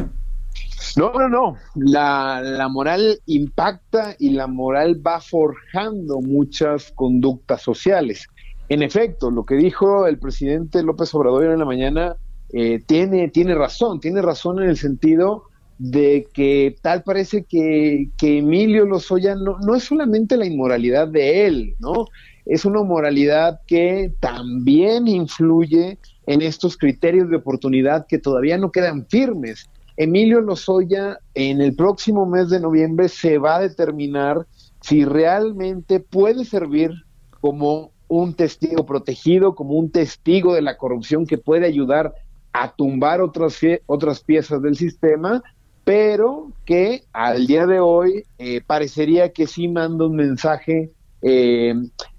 [0.97, 1.57] No, no, no.
[1.75, 8.29] La, la, moral impacta y la moral va forjando muchas conductas sociales.
[8.69, 12.17] En efecto, lo que dijo el presidente López Obrador en la mañana
[12.53, 15.45] eh, tiene, tiene razón, tiene razón en el sentido
[15.79, 21.47] de que tal parece que, que Emilio Lozoya no, no es solamente la inmoralidad de
[21.47, 22.07] él, ¿no?
[22.47, 29.07] Es una moralidad que también influye en estos criterios de oportunidad que todavía no quedan
[29.07, 29.69] firmes.
[29.97, 34.47] Emilio Lozoya en el próximo mes de noviembre se va a determinar
[34.83, 36.93] si realmente puede servir
[37.41, 42.15] como un testigo protegido, como un testigo de la corrupción que puede ayudar
[42.63, 45.43] a tumbar otras, otras piezas del sistema,
[45.85, 50.91] pero que al día de hoy eh, parecería que sí manda un mensaje
[51.23, 51.75] eh,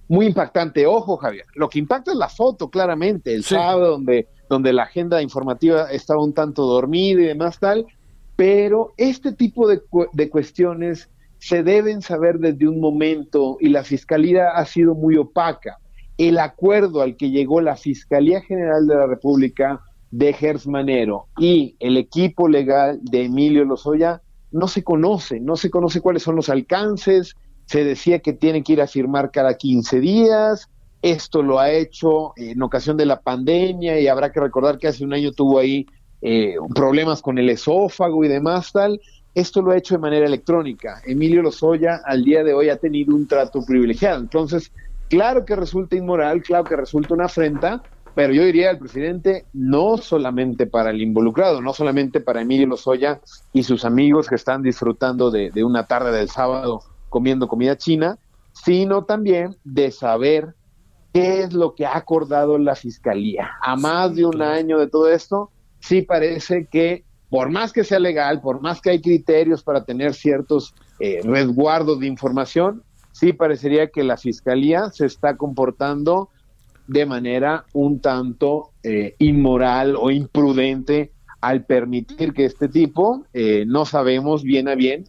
[0.07, 0.85] muy impactante.
[0.85, 3.55] Ojo, Javier, lo que impacta es la foto, claramente, el Sí.
[3.55, 7.85] sábado donde, donde la agenda informativa estaba un tanto dormida y demás tal,
[8.35, 11.09] pero este tipo de, cu- de cuestiones
[11.39, 15.77] se deben saber desde un momento y la Fiscalía ha sido muy opaca.
[16.17, 19.81] El acuerdo al que llegó la Fiscalía General de la República
[20.11, 25.69] de Gers Manero y el equipo legal de Emilio Lozoya no se conoce, no se
[25.69, 27.35] conoce cuáles son los alcances,
[27.65, 30.69] se decía que tiene que ir a firmar cada 15 días,
[31.01, 35.03] esto lo ha hecho en ocasión de la pandemia y habrá que recordar que hace
[35.03, 35.85] un año tuvo ahí
[36.21, 38.99] eh, problemas con el esófago y demás tal,
[39.35, 41.01] esto lo ha hecho de manera electrónica.
[41.05, 44.71] Emilio Lozoya al día de hoy ha tenido un trato privilegiado, entonces
[45.09, 47.83] claro que resulta inmoral, claro que resulta una afrenta,
[48.17, 53.21] pero yo diría al presidente, no solamente para el involucrado, no solamente para Emilio Lozoya
[53.53, 58.17] y sus amigos que están disfrutando de, de una tarde del sábado comiendo comida china,
[58.53, 60.55] sino también de saber
[61.13, 63.51] qué es lo que ha acordado la fiscalía.
[63.61, 67.99] A más de un año de todo esto, sí parece que por más que sea
[67.99, 73.91] legal, por más que hay criterios para tener ciertos eh, resguardos de información, sí parecería
[73.91, 76.31] que la fiscalía se está comportando
[76.87, 81.11] de manera un tanto eh, inmoral o imprudente
[81.41, 85.05] al permitir que este tipo, eh, no sabemos bien a bien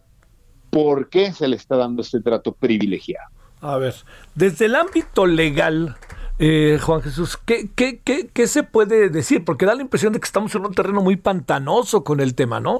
[0.69, 3.29] por qué se le está dando este trato privilegiado.
[3.61, 3.95] A ver,
[4.35, 5.97] desde el ámbito legal,
[6.37, 9.43] eh, Juan Jesús, ¿qué, qué, qué, qué se puede decir?
[9.43, 12.59] Porque da la impresión de que estamos en un terreno muy pantanoso con el tema,
[12.59, 12.79] ¿no?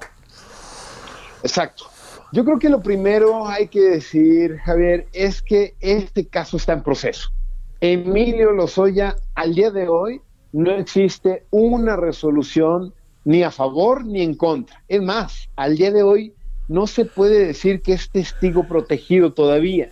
[1.43, 1.85] Exacto.
[2.31, 6.83] Yo creo que lo primero hay que decir, Javier, es que este caso está en
[6.83, 7.31] proceso.
[7.81, 10.19] Emilio Lozoya, al día de hoy,
[10.51, 14.83] no existe una resolución ni a favor ni en contra.
[14.89, 16.33] Es más, al día de hoy
[16.67, 19.91] no se puede decir que es testigo protegido todavía,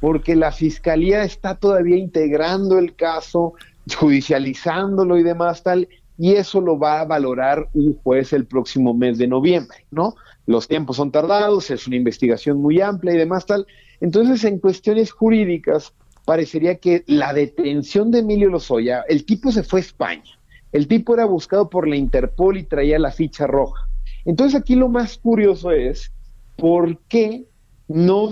[0.00, 3.54] porque la fiscalía está todavía integrando el caso,
[3.96, 9.16] judicializándolo y demás tal, y eso lo va a valorar un juez el próximo mes
[9.16, 10.16] de noviembre, ¿no?
[10.46, 13.64] Los tiempos son tardados, es una investigación muy amplia y demás tal.
[14.00, 15.94] Entonces, en cuestiones jurídicas,
[16.28, 20.38] parecería que la detención de Emilio Lozoya, el tipo se fue a España,
[20.72, 23.88] el tipo era buscado por la Interpol y traía la ficha roja.
[24.26, 26.12] Entonces, aquí lo más curioso es
[26.56, 27.46] por qué
[27.88, 28.28] no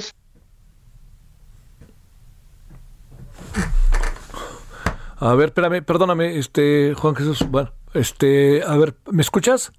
[5.19, 9.73] A ver, espérame, perdóname, este, Juan Jesús, bueno, este, a ver, ¿me escuchas?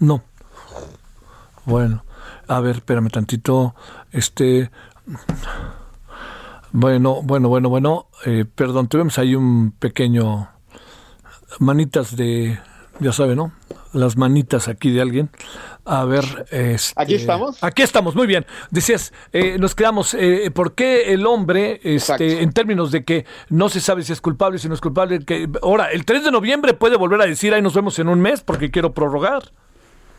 [0.00, 0.24] No.
[1.64, 2.04] Bueno,
[2.48, 3.76] a ver, espérame tantito,
[4.10, 4.72] este,
[6.72, 10.48] bueno, bueno, bueno, bueno, eh, perdón, tuvimos ahí un pequeño,
[11.58, 12.58] manitas de,
[13.00, 13.52] ya sabe, ¿no?
[13.92, 15.30] Las manitas aquí de alguien.
[15.84, 17.62] A ver, este, ¿Aquí estamos?
[17.64, 18.46] Aquí estamos, muy bien.
[18.70, 23.68] Decías, eh, nos quedamos, eh, ¿por qué el hombre, este, en términos de que no
[23.68, 26.74] se sabe si es culpable, si no es culpable, que ahora, el 3 de noviembre
[26.74, 29.50] puede volver a decir, ahí nos vemos en un mes porque quiero prorrogar?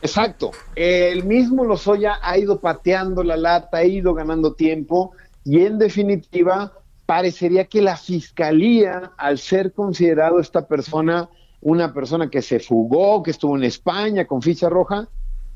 [0.02, 0.52] Exacto.
[0.76, 5.12] El mismo Lozoya ha ido pateando la lata, ha ido ganando tiempo
[5.44, 6.74] y en definitiva
[7.06, 11.30] parecería que la fiscalía, al ser considerado esta persona
[11.62, 15.08] una persona que se fugó, que estuvo en España con ficha roja,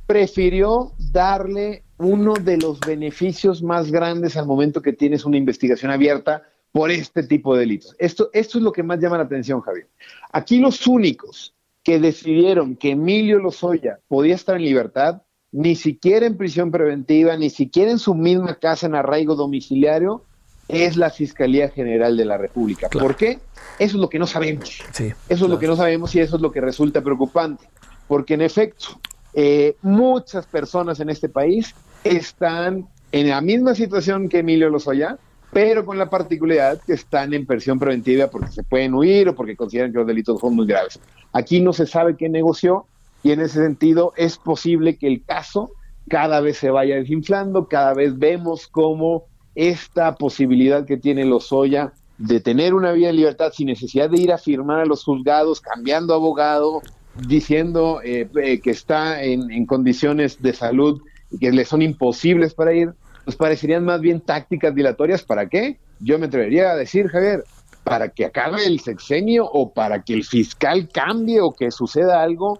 [0.06, 6.44] prefirió darle uno de los beneficios más grandes al momento que tienes una investigación abierta
[6.72, 7.96] por este tipo de delitos.
[8.00, 9.88] Esto, es lo que más llama la atención, Javier.
[10.32, 15.22] Aquí los únicos que decidieron que Emilio Lozoya podía estar en libertad,
[15.56, 20.22] ni siquiera en prisión preventiva, ni siquiera en su misma casa en arraigo domiciliario,
[20.68, 22.90] es la Fiscalía General de la República.
[22.90, 23.40] ¿Por qué?
[23.80, 24.84] Eso es lo que no sabemos.
[24.92, 25.14] Sí.
[25.30, 27.70] Eso es lo que no sabemos y eso es lo que resulta preocupante.
[28.10, 29.00] Porque en efecto,
[29.34, 35.18] eh, muchas personas en este país están en la misma situación que Emilio Lozoya,
[35.54, 39.56] pero con la particularidad que están en prisión preventiva porque se pueden huir o porque
[39.56, 41.00] consideran que los delitos son muy graves.
[41.32, 42.88] Aquí no se sabe qué negoció
[43.26, 45.72] y en ese sentido es posible que el caso
[46.08, 49.24] cada vez se vaya desinflando, cada vez vemos cómo
[49.56, 54.32] esta posibilidad que tiene Lozoya de tener una vida en libertad sin necesidad de ir
[54.32, 56.84] a firmar a los juzgados, cambiando abogado,
[57.28, 61.02] diciendo eh, eh, que está en, condiciones de salud
[61.32, 65.24] y que le son imposibles para ir, pues parecerían más bien tácticas dilatorias.
[65.24, 65.80] ¿Para qué?
[66.00, 67.44] Yo me atrevería a decir, Javier,
[67.84, 72.60] para que acabe el sexenio o para que el fiscal cambie o que suceda algo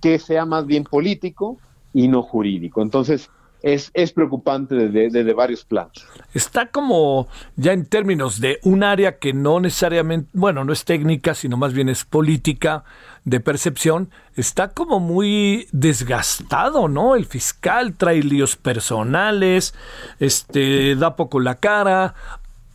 [0.00, 1.58] que sea más bien político
[1.92, 2.82] y no jurídico.
[2.82, 3.30] Entonces,
[3.62, 6.06] es, es preocupante desde, varios planos.
[6.34, 7.26] Está como
[7.56, 11.72] ya en términos de un área que no necesariamente, bueno, no es técnica, sino más
[11.72, 12.84] bien es política
[13.24, 17.16] de percepción, está como muy desgastado, ¿no?
[17.16, 19.74] El fiscal trae líos personales,
[20.20, 22.14] este da poco la cara,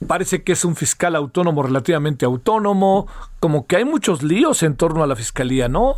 [0.08, 3.08] parece que es un fiscal autónomo relativamente autónomo,
[3.40, 5.96] como que hay muchos líos en torno a la fiscalía, ¿no?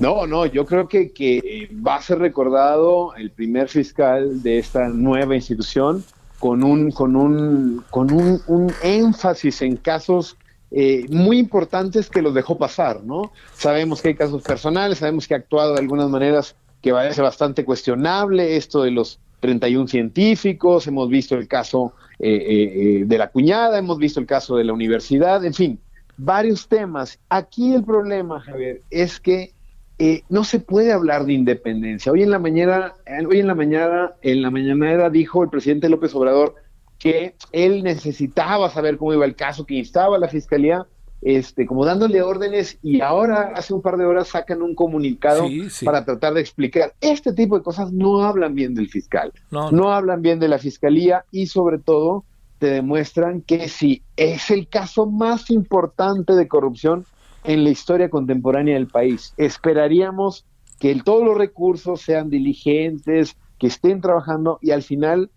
[0.00, 4.88] No, no, yo creo que, que va a ser recordado el primer fiscal de esta
[4.88, 6.04] nueva institución
[6.38, 10.36] con un, con un, con un, un énfasis en casos
[10.70, 13.32] eh, muy importantes que los dejó pasar, ¿no?
[13.54, 17.64] Sabemos que hay casos personales, sabemos que ha actuado de algunas maneras que parece bastante
[17.64, 23.28] cuestionable, esto de los 31 científicos, hemos visto el caso eh, eh, eh, de la
[23.28, 25.78] cuñada, hemos visto el caso de la universidad, en fin,
[26.16, 27.18] varios temas.
[27.28, 29.52] Aquí el problema, Javier, es que
[29.98, 32.12] eh, no se puede hablar de independencia.
[32.12, 35.88] Hoy en la mañana, eh, hoy en la mañana, en la mañanera dijo el presidente
[35.88, 36.54] López Obrador
[36.98, 40.86] que él necesitaba saber cómo iba el caso, que instaba a la fiscalía,
[41.20, 45.68] este, como dándole órdenes, y ahora hace un par de horas sacan un comunicado Sí,
[45.70, 45.84] sí.
[45.84, 46.94] para tratar de explicar.
[47.00, 50.58] Este tipo de cosas no hablan bien del fiscal, No, no hablan bien de la
[50.58, 52.24] fiscalía y sobre todo
[52.58, 57.04] te demuestran que si es el caso más importante de corrupción
[57.48, 59.32] en la historia contemporánea del país.
[59.38, 60.44] Esperaríamos
[60.78, 65.30] que el- todos los recursos sean diligentes, que estén trabajando y al final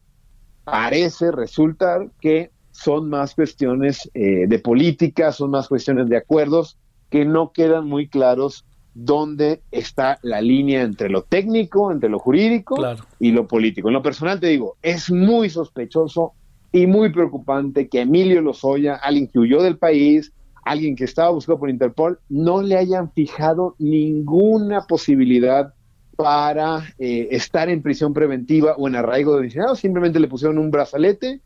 [0.65, 6.77] parece resultar que son más cuestiones eh, de política, son más cuestiones de acuerdos
[7.09, 12.75] que no quedan muy claros dónde está la línea entre lo técnico, entre lo jurídico
[12.75, 13.05] Claro.
[13.19, 13.87] y lo político.
[13.87, 16.33] En lo personal te digo, es muy sospechoso
[16.73, 20.33] y muy preocupante que Emilio Lozoya, alguien que huyó del país,
[20.63, 25.73] alguien que estaba buscado por Interpol, no le hayan fijado ninguna posibilidad
[26.15, 31.41] para eh, estar en prisión preventiva o en arraigo domiciliario, simplemente le pusieron un brazalete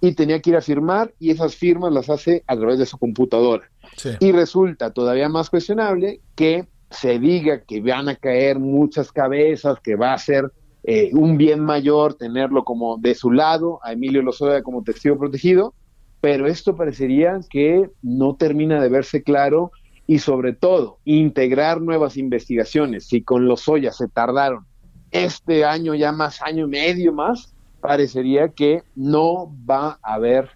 [0.00, 2.96] y tenía que ir a firmar y esas firmas las hace a través de su
[2.96, 3.68] computadora.
[3.96, 4.10] Sí.
[4.20, 9.96] Y resulta todavía más cuestionable que se diga que van a caer muchas cabezas, que
[9.96, 10.52] va a ser
[10.82, 15.74] eh, un bien mayor tenerlo como de su lado, a Emilio Lozoya como testigo protegido,
[16.20, 19.72] pero esto parecería que no termina de verse claro
[20.06, 23.06] y sobre todo integrar nuevas investigaciones.
[23.06, 24.66] Si con Lozoya se tardaron
[25.10, 30.50] este año ya más año y medio más, parecería que no va a haber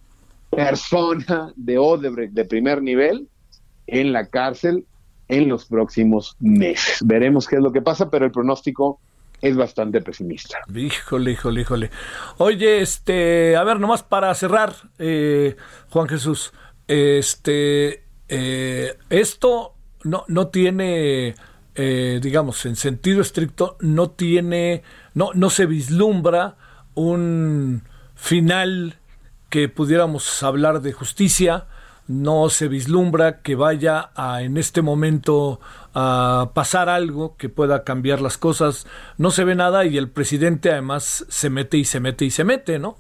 [0.51, 3.29] persona de Odebrecht de primer nivel
[3.87, 4.85] en la cárcel
[5.29, 6.99] en los próximos meses.
[7.05, 9.01] Veremos qué es lo que pasa, pero el pronóstico
[9.45, 10.59] es bastante pesimista.
[10.75, 11.91] Híjole, híjole, híjole.
[12.39, 15.55] Oye, este, a ver, nomás para cerrar, eh,
[15.91, 16.55] Juan Jesús,
[16.89, 21.35] este, eh, esto no, no tiene,
[21.75, 24.83] eh, digamos, en sentido estricto, no tiene,
[25.13, 26.57] no, no se vislumbra
[26.95, 27.83] un
[28.15, 28.97] final
[29.51, 31.67] que pudiéramos hablar de justicia,
[32.07, 35.61] no se vislumbra que vaya a en este momento
[35.95, 38.87] a pasar algo que pueda cambiar las cosas,
[39.19, 42.45] no se ve nada y el presidente además se mete y se mete y se
[42.45, 42.97] mete, ¿no?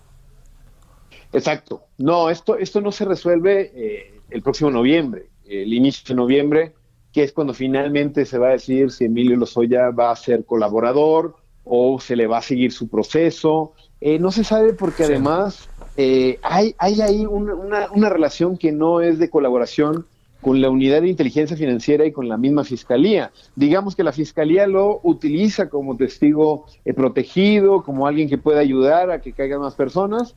[1.32, 1.82] Exacto.
[1.98, 6.74] No, esto, esto no se resuelve eh, el próximo noviembre, el inicio de noviembre,
[7.12, 11.36] que es cuando finalmente se va a decir si Emilio Lozoya va a ser colaborador
[11.64, 13.72] o se le va a seguir su proceso.
[14.00, 15.12] Eh, no se sabe porque Sí.
[15.12, 20.06] además eh, hay, hay ahí una, una- una relación que no es de colaboración
[20.44, 23.32] con la unidad de inteligencia financiera y con la misma fiscalía.
[23.56, 29.10] Digamos que la fiscalía lo utiliza como testigo eh, protegido, como alguien que puede ayudar
[29.10, 30.36] a que caigan más personas,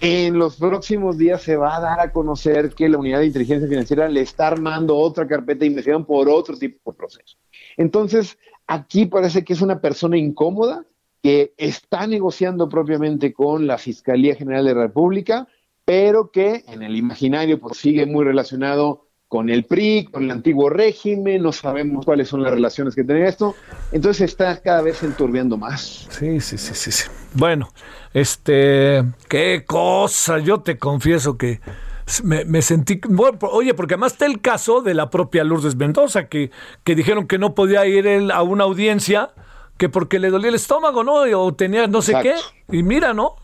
[0.00, 3.68] en los próximos días se va a dar a conocer que la unidad de inteligencia
[3.68, 7.36] financiera le está armando otra carpeta de investigación por otro tipo de proceso.
[7.76, 8.38] Entonces,
[8.68, 10.86] aquí parece que es una persona incómoda
[11.20, 15.48] que está negociando propiamente con la Fiscalía General de la República,
[15.84, 20.68] pero que en el imaginario pues, sigue muy relacionado con el PRI, con el antiguo
[20.68, 23.54] régimen, no sabemos cuáles son las relaciones que tiene esto,
[23.90, 26.06] entonces está cada vez enturbiando más.
[26.10, 27.08] Sí, sí, sí, sí, sí.
[27.32, 27.70] Bueno,
[28.12, 31.62] este, qué cosa, yo te confieso que
[32.22, 36.28] me, me sentí, bueno, oye, porque además está el caso de la propia Lourdes Mendoza,
[36.28, 36.50] que,
[36.84, 39.30] que dijeron que no podía ir él a una audiencia,
[39.78, 41.22] que porque le dolía el estómago, ¿no?
[41.40, 42.52] O tenía no sé Exacto.
[42.68, 43.36] qué, y mira, ¿no?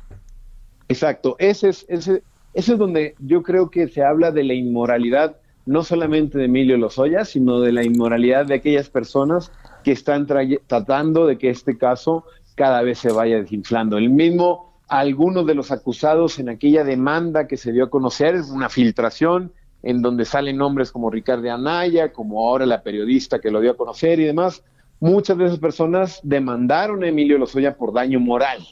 [0.89, 2.23] Exacto, ese es, ese,
[2.53, 5.39] ese es donde yo creo que se habla de la inmoralidad
[5.69, 9.53] no solamente de Emilio Lozoya, sino de la inmoralidad de aquellas personas
[9.85, 13.99] que están tratando de que este caso cada vez se vaya desinflando.
[13.99, 18.49] El mismo, algunos de los acusados en aquella demanda que se dio a conocer, es
[18.49, 19.53] una filtración
[19.83, 23.77] en donde salen nombres como Ricardo Anaya, como ahora la periodista que lo dio a
[23.77, 24.65] conocer y demás.
[25.01, 28.67] Muchas de esas personas demandaron a Emilio Lozoya por daño moral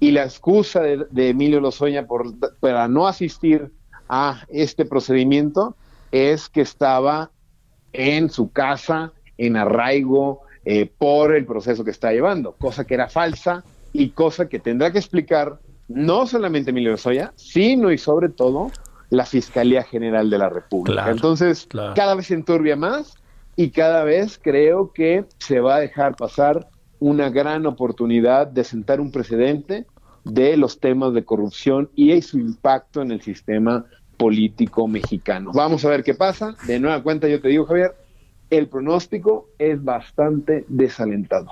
[0.00, 3.70] y la excusa de, de Emilio Lozoya por, para no asistir
[4.08, 5.76] a este procedimiento
[6.12, 7.30] es que estaba
[7.92, 13.08] en su casa, en arraigo, eh, por el proceso que está llevando, cosa que era
[13.08, 15.58] falsa y cosa que tendrá que explicar
[15.88, 18.70] no solamente Emilio Lozoya, sino y sobre todo
[19.08, 20.92] la Fiscalía General de la República.
[20.92, 21.94] Claro, Entonces, claro.
[21.94, 23.14] cada vez se enturbia más
[23.56, 26.68] y cada vez creo que se va a dejar pasar
[27.00, 29.86] una gran oportunidad de sentar un precedente
[30.24, 33.86] de los temas de corrupción y su impacto en el sistema
[34.24, 35.50] político mexicano.
[35.54, 36.54] Vamos a ver qué pasa.
[36.66, 37.92] De nueva cuenta, yo te digo, Javier,
[38.50, 41.48] el pronóstico es bastante desalentador.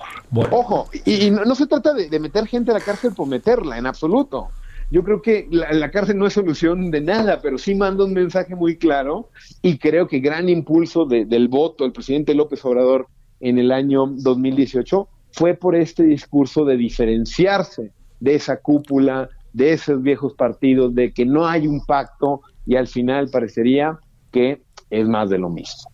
[0.50, 3.26] Ojo, y, y no, no se trata de, de meter gente a la cárcel por
[3.26, 4.48] meterla, en absoluto.
[4.90, 8.12] Yo creo que la, la cárcel no es solución de nada, pero sí manda un
[8.12, 9.30] mensaje muy claro
[9.62, 13.06] y creo que gran impulso de- del voto del presidente López Obrador
[13.40, 20.02] en el año 2018 fue por este discurso de diferenciarse de esa cúpula, de esos
[20.02, 23.98] viejos partidos, de que no hay un pacto y al final parecería
[24.30, 24.60] que
[24.90, 25.90] es más de lo mismo.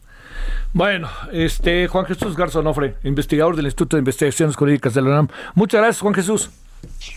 [0.72, 5.28] Bueno, este Juan Jesús Garzonofre, investigador del Instituto de Investigaciones Jurídicas de la UNAM.
[5.54, 6.50] Muchas gracias, Juan Jesús.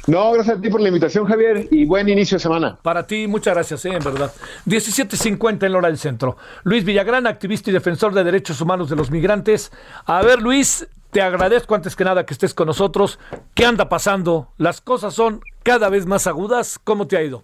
[0.05, 2.77] No, gracias a ti por la invitación, Javier, y buen inicio de semana.
[2.83, 4.31] Para ti, muchas gracias, eh, en verdad.
[4.67, 6.37] 17.50 en la hora del centro.
[6.63, 9.71] Luis Villagrán, activista y defensor de derechos humanos de los migrantes.
[10.05, 13.19] A ver, Luis, te agradezco antes que nada que estés con nosotros.
[13.55, 14.49] ¿Qué anda pasando?
[14.57, 16.79] Las cosas son cada vez más agudas.
[16.81, 17.43] ¿Cómo te ha ido?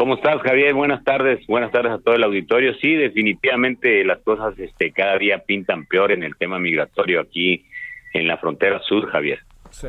[0.00, 0.72] ¿Cómo estás, Javier?
[0.72, 1.46] Buenas tardes.
[1.46, 2.72] Buenas tardes a todo el auditorio.
[2.80, 7.66] Sí, definitivamente las cosas este, cada día pintan peor en el tema migratorio aquí
[8.14, 9.40] en la frontera sur, Javier.
[9.68, 9.88] Sí.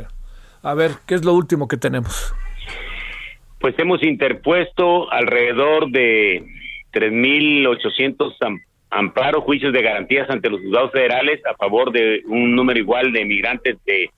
[0.64, 2.36] A ver, ¿qué es lo último que tenemos?
[3.62, 6.44] Pues hemos interpuesto alrededor de
[6.92, 8.60] 3.800 am-
[8.90, 13.24] amparos, juicios de garantías ante los juzgados federales a favor de un número igual de
[13.24, 14.10] migrantes de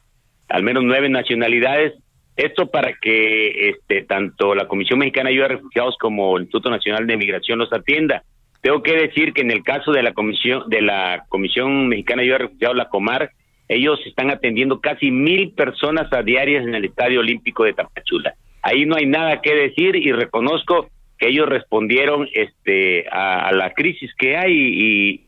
[0.50, 1.94] al menos nueve nacionalidades.
[2.36, 6.70] Esto para que este, tanto la Comisión Mexicana de Ayuda a Refugiados como el Instituto
[6.70, 8.24] Nacional de Migración los atienda.
[8.62, 12.28] Tengo que decir que en el caso de la Comisión de la Comisión Mexicana de
[12.28, 13.32] Ayuda a Refugiados, la Comar,
[13.68, 18.34] ellos están atendiendo casi mil personas a diarias en el Estadio Olímpico de Tapachula.
[18.62, 24.12] Ahí no hay nada que decir y reconozco que ellos respondieron este a, la crisis
[24.18, 25.28] que hay y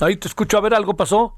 [0.00, 0.56] Ahí te escucho.
[0.56, 1.34] A ver, ¿algo pasó?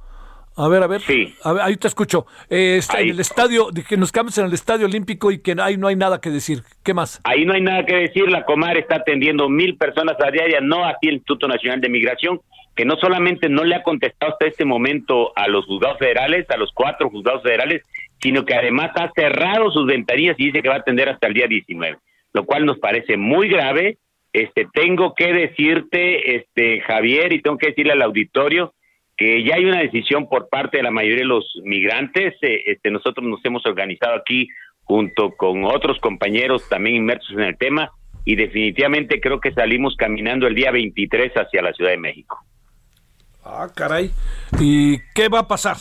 [0.57, 1.01] A ver, a ver.
[1.01, 1.35] Sí.
[1.43, 2.27] A ver, ahí te escucho.
[2.49, 5.77] Eh, está en el estadio, que nos cambies en el estadio olímpico y que ahí
[5.77, 6.63] no hay nada que decir.
[6.85, 7.21] ¿Qué más?
[7.25, 8.29] ahí no hay nada que decir.
[8.31, 12.41] La Comar está atendiendo mil personas a diaria, no así el Instituto Nacional de Migración,
[12.75, 16.57] que no solamente no le ha contestado hasta este momento a los juzgados federales, a
[16.57, 17.83] los cuatro juzgados federales,
[18.21, 21.35] sino que además ha cerrado sus ventanillas y dice que va a atender hasta el
[21.35, 21.99] día 19,
[22.33, 23.99] lo cual nos parece muy grave.
[24.33, 28.75] Este, tengo que decirte, este, Javier, y tengo que decirle al auditorio
[29.21, 32.33] que ya hay una decisión por parte de la mayoría de los migrantes.
[32.41, 34.49] eh, este, nosotros nos hemos organizado aquí
[34.85, 37.91] junto con otros compañeros también inmersos en el tema
[38.25, 42.39] y definitivamente creo que salimos caminando el día 23 hacia la Ciudad de México.
[43.45, 44.11] Ah, caray.
[44.59, 45.77] ¿Y qué va a pasar?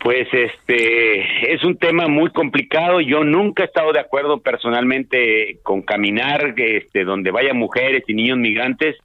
[0.00, 3.00] Pues este es un tema muy complicado.
[3.00, 8.36] Yo nunca he estado de acuerdo personalmente con caminar este donde vayan mujeres y niños
[8.36, 8.96] migrantes,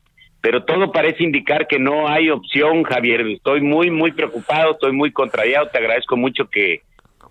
[0.41, 3.21] pero todo parece indicar que no hay opción, Javier.
[3.27, 5.67] Estoy muy muy preocupado, estoy muy contrariado.
[5.67, 6.81] Te agradezco mucho que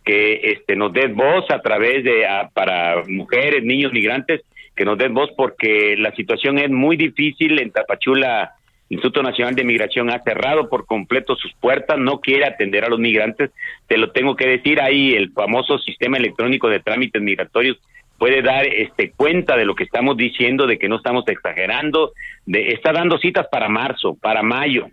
[0.04, 4.40] que este nos des voz a través de a- para mujeres, niños migrantes,
[4.74, 8.52] que nos des voz porque la situación es muy difícil en Tapachula.
[8.88, 12.88] El Instituto Nacional de Migración ha cerrado por completo sus puertas, no quiere atender a
[12.88, 13.50] los migrantes.
[13.86, 17.76] Te lo tengo que decir, ahí el famoso sistema electrónico de trámites migratorios
[18.18, 22.12] puede dar este cuenta de lo que estamos diciendo, de que no estamos exagerando,
[22.46, 24.88] de está dando citas para marzo, para mayo.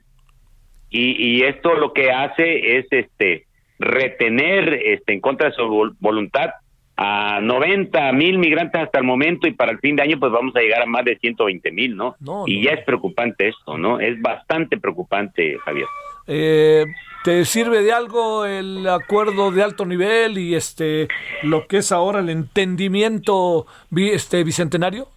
[0.89, 3.45] Y, y esto lo que hace es este
[3.79, 6.51] retener este en contra de su vol- voluntad
[6.97, 10.55] a 90 mil migrantes hasta el momento y para el fin de año pues vamos
[10.55, 12.15] a llegar a más de 120 mil, ¿no?
[12.21, 12.63] No, y no.
[12.63, 13.99] ya es preocupante esto, ¿no?
[13.99, 15.87] Es bastante preocupante, Javier.
[16.27, 16.85] Eh,
[17.23, 21.07] ¿Te sirve de algo el acuerdo de alto nivel y este
[21.41, 23.65] lo que es ahora el entendimiento
[23.95, 25.07] este bicentenario?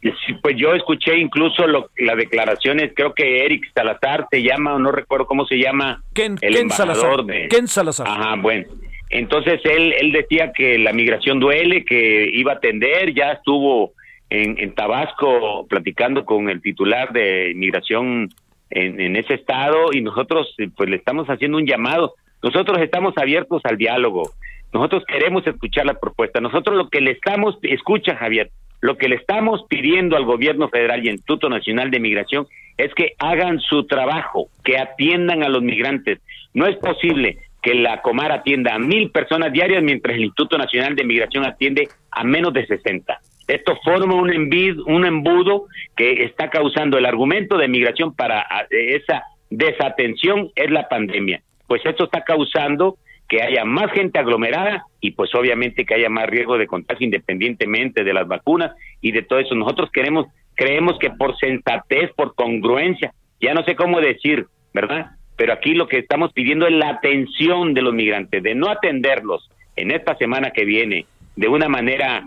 [0.00, 4.78] Sí, pues yo escuché incluso lo, las declaraciones, creo que Eric Salazar se llama, o
[4.78, 7.24] no recuerdo cómo se llama, Ken, el Ken embajador Salazar.
[7.24, 7.48] de...
[7.48, 8.06] Ken Salazar.
[8.08, 8.66] Ajá, bueno.
[9.10, 13.92] Entonces él, él decía que la migración duele, que iba a atender, ya estuvo
[14.30, 18.28] en, en Tabasco platicando con el titular de inmigración
[18.70, 22.14] en, en ese estado y nosotros eh, pues le estamos haciendo un llamado.
[22.42, 24.30] Nosotros estamos abiertos al diálogo.
[24.72, 26.40] Nosotros queremos escuchar la propuesta.
[26.40, 28.50] Nosotros lo que le estamos, escucha Javier,
[28.80, 32.46] lo que le estamos pidiendo al gobierno federal y Instituto Nacional de Migración
[32.76, 36.20] es que hagan su trabajo, que atiendan a los migrantes.
[36.54, 40.94] No es posible que la Comar atienda a mil personas diarias mientras el Instituto Nacional
[40.94, 43.18] de Migración atiende a menos de 60.
[43.48, 45.64] Esto forma un, envid, un embudo
[45.96, 51.42] que está causando el argumento de migración para a, esa desatención es la pandemia.
[51.66, 56.26] Pues esto está causando que haya más gente aglomerada y pues obviamente que haya más
[56.26, 59.54] riesgo de contagio independientemente de las vacunas y de todo eso.
[59.54, 65.12] Nosotros queremos, creemos que por sensatez, por congruencia, ya no sé cómo decir, ¿verdad?
[65.36, 69.50] Pero aquí lo que estamos pidiendo es la atención de los migrantes, de no atenderlos
[69.76, 72.24] en esta semana que viene de una manera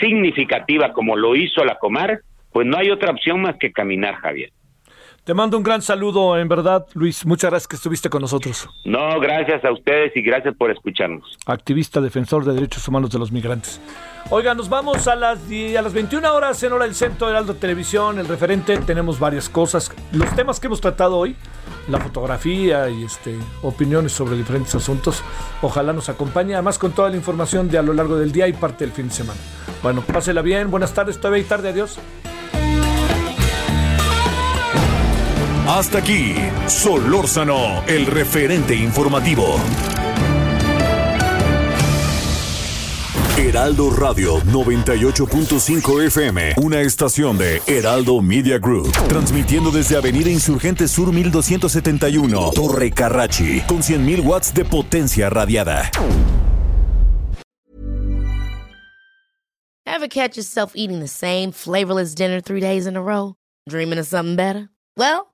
[0.00, 2.20] significativa como lo hizo la Comar,
[2.52, 4.50] pues no hay otra opción más que caminar, Javier.
[5.24, 7.24] Te mando un gran saludo, en verdad, Luis.
[7.24, 8.68] Muchas gracias que estuviste con nosotros.
[8.84, 11.38] No, gracias a ustedes y gracias por escucharnos.
[11.46, 13.80] Activista, defensor de derechos humanos de los migrantes.
[14.28, 17.54] Oiga, nos vamos a las, a las 21 horas en hora del centro de Aldo
[17.54, 18.76] Televisión, el referente.
[18.76, 19.90] Tenemos varias cosas.
[20.12, 21.36] Los temas que hemos tratado hoy,
[21.88, 25.24] la fotografía y este, opiniones sobre diferentes asuntos.
[25.62, 28.52] Ojalá nos acompañe, además con toda la información de a lo largo del día y
[28.52, 29.40] parte del fin de semana.
[29.82, 31.98] Bueno, pásela bien, buenas tardes, todavía hay tarde, adiós.
[35.66, 36.34] Hasta aquí,
[36.66, 39.56] Solórzano, el referente informativo.
[43.38, 51.12] Heraldo Radio 98.5 FM, una estación de Heraldo Media Group, transmitiendo desde Avenida Insurgente Sur
[51.12, 55.90] 1271, Torre Carrachi, con 100.000 watts de potencia radiada.
[59.86, 63.34] Ever catch yourself eating the same flavorless dinner three days in a row?
[63.68, 64.68] Dreaming of something better?
[64.96, 65.33] Well,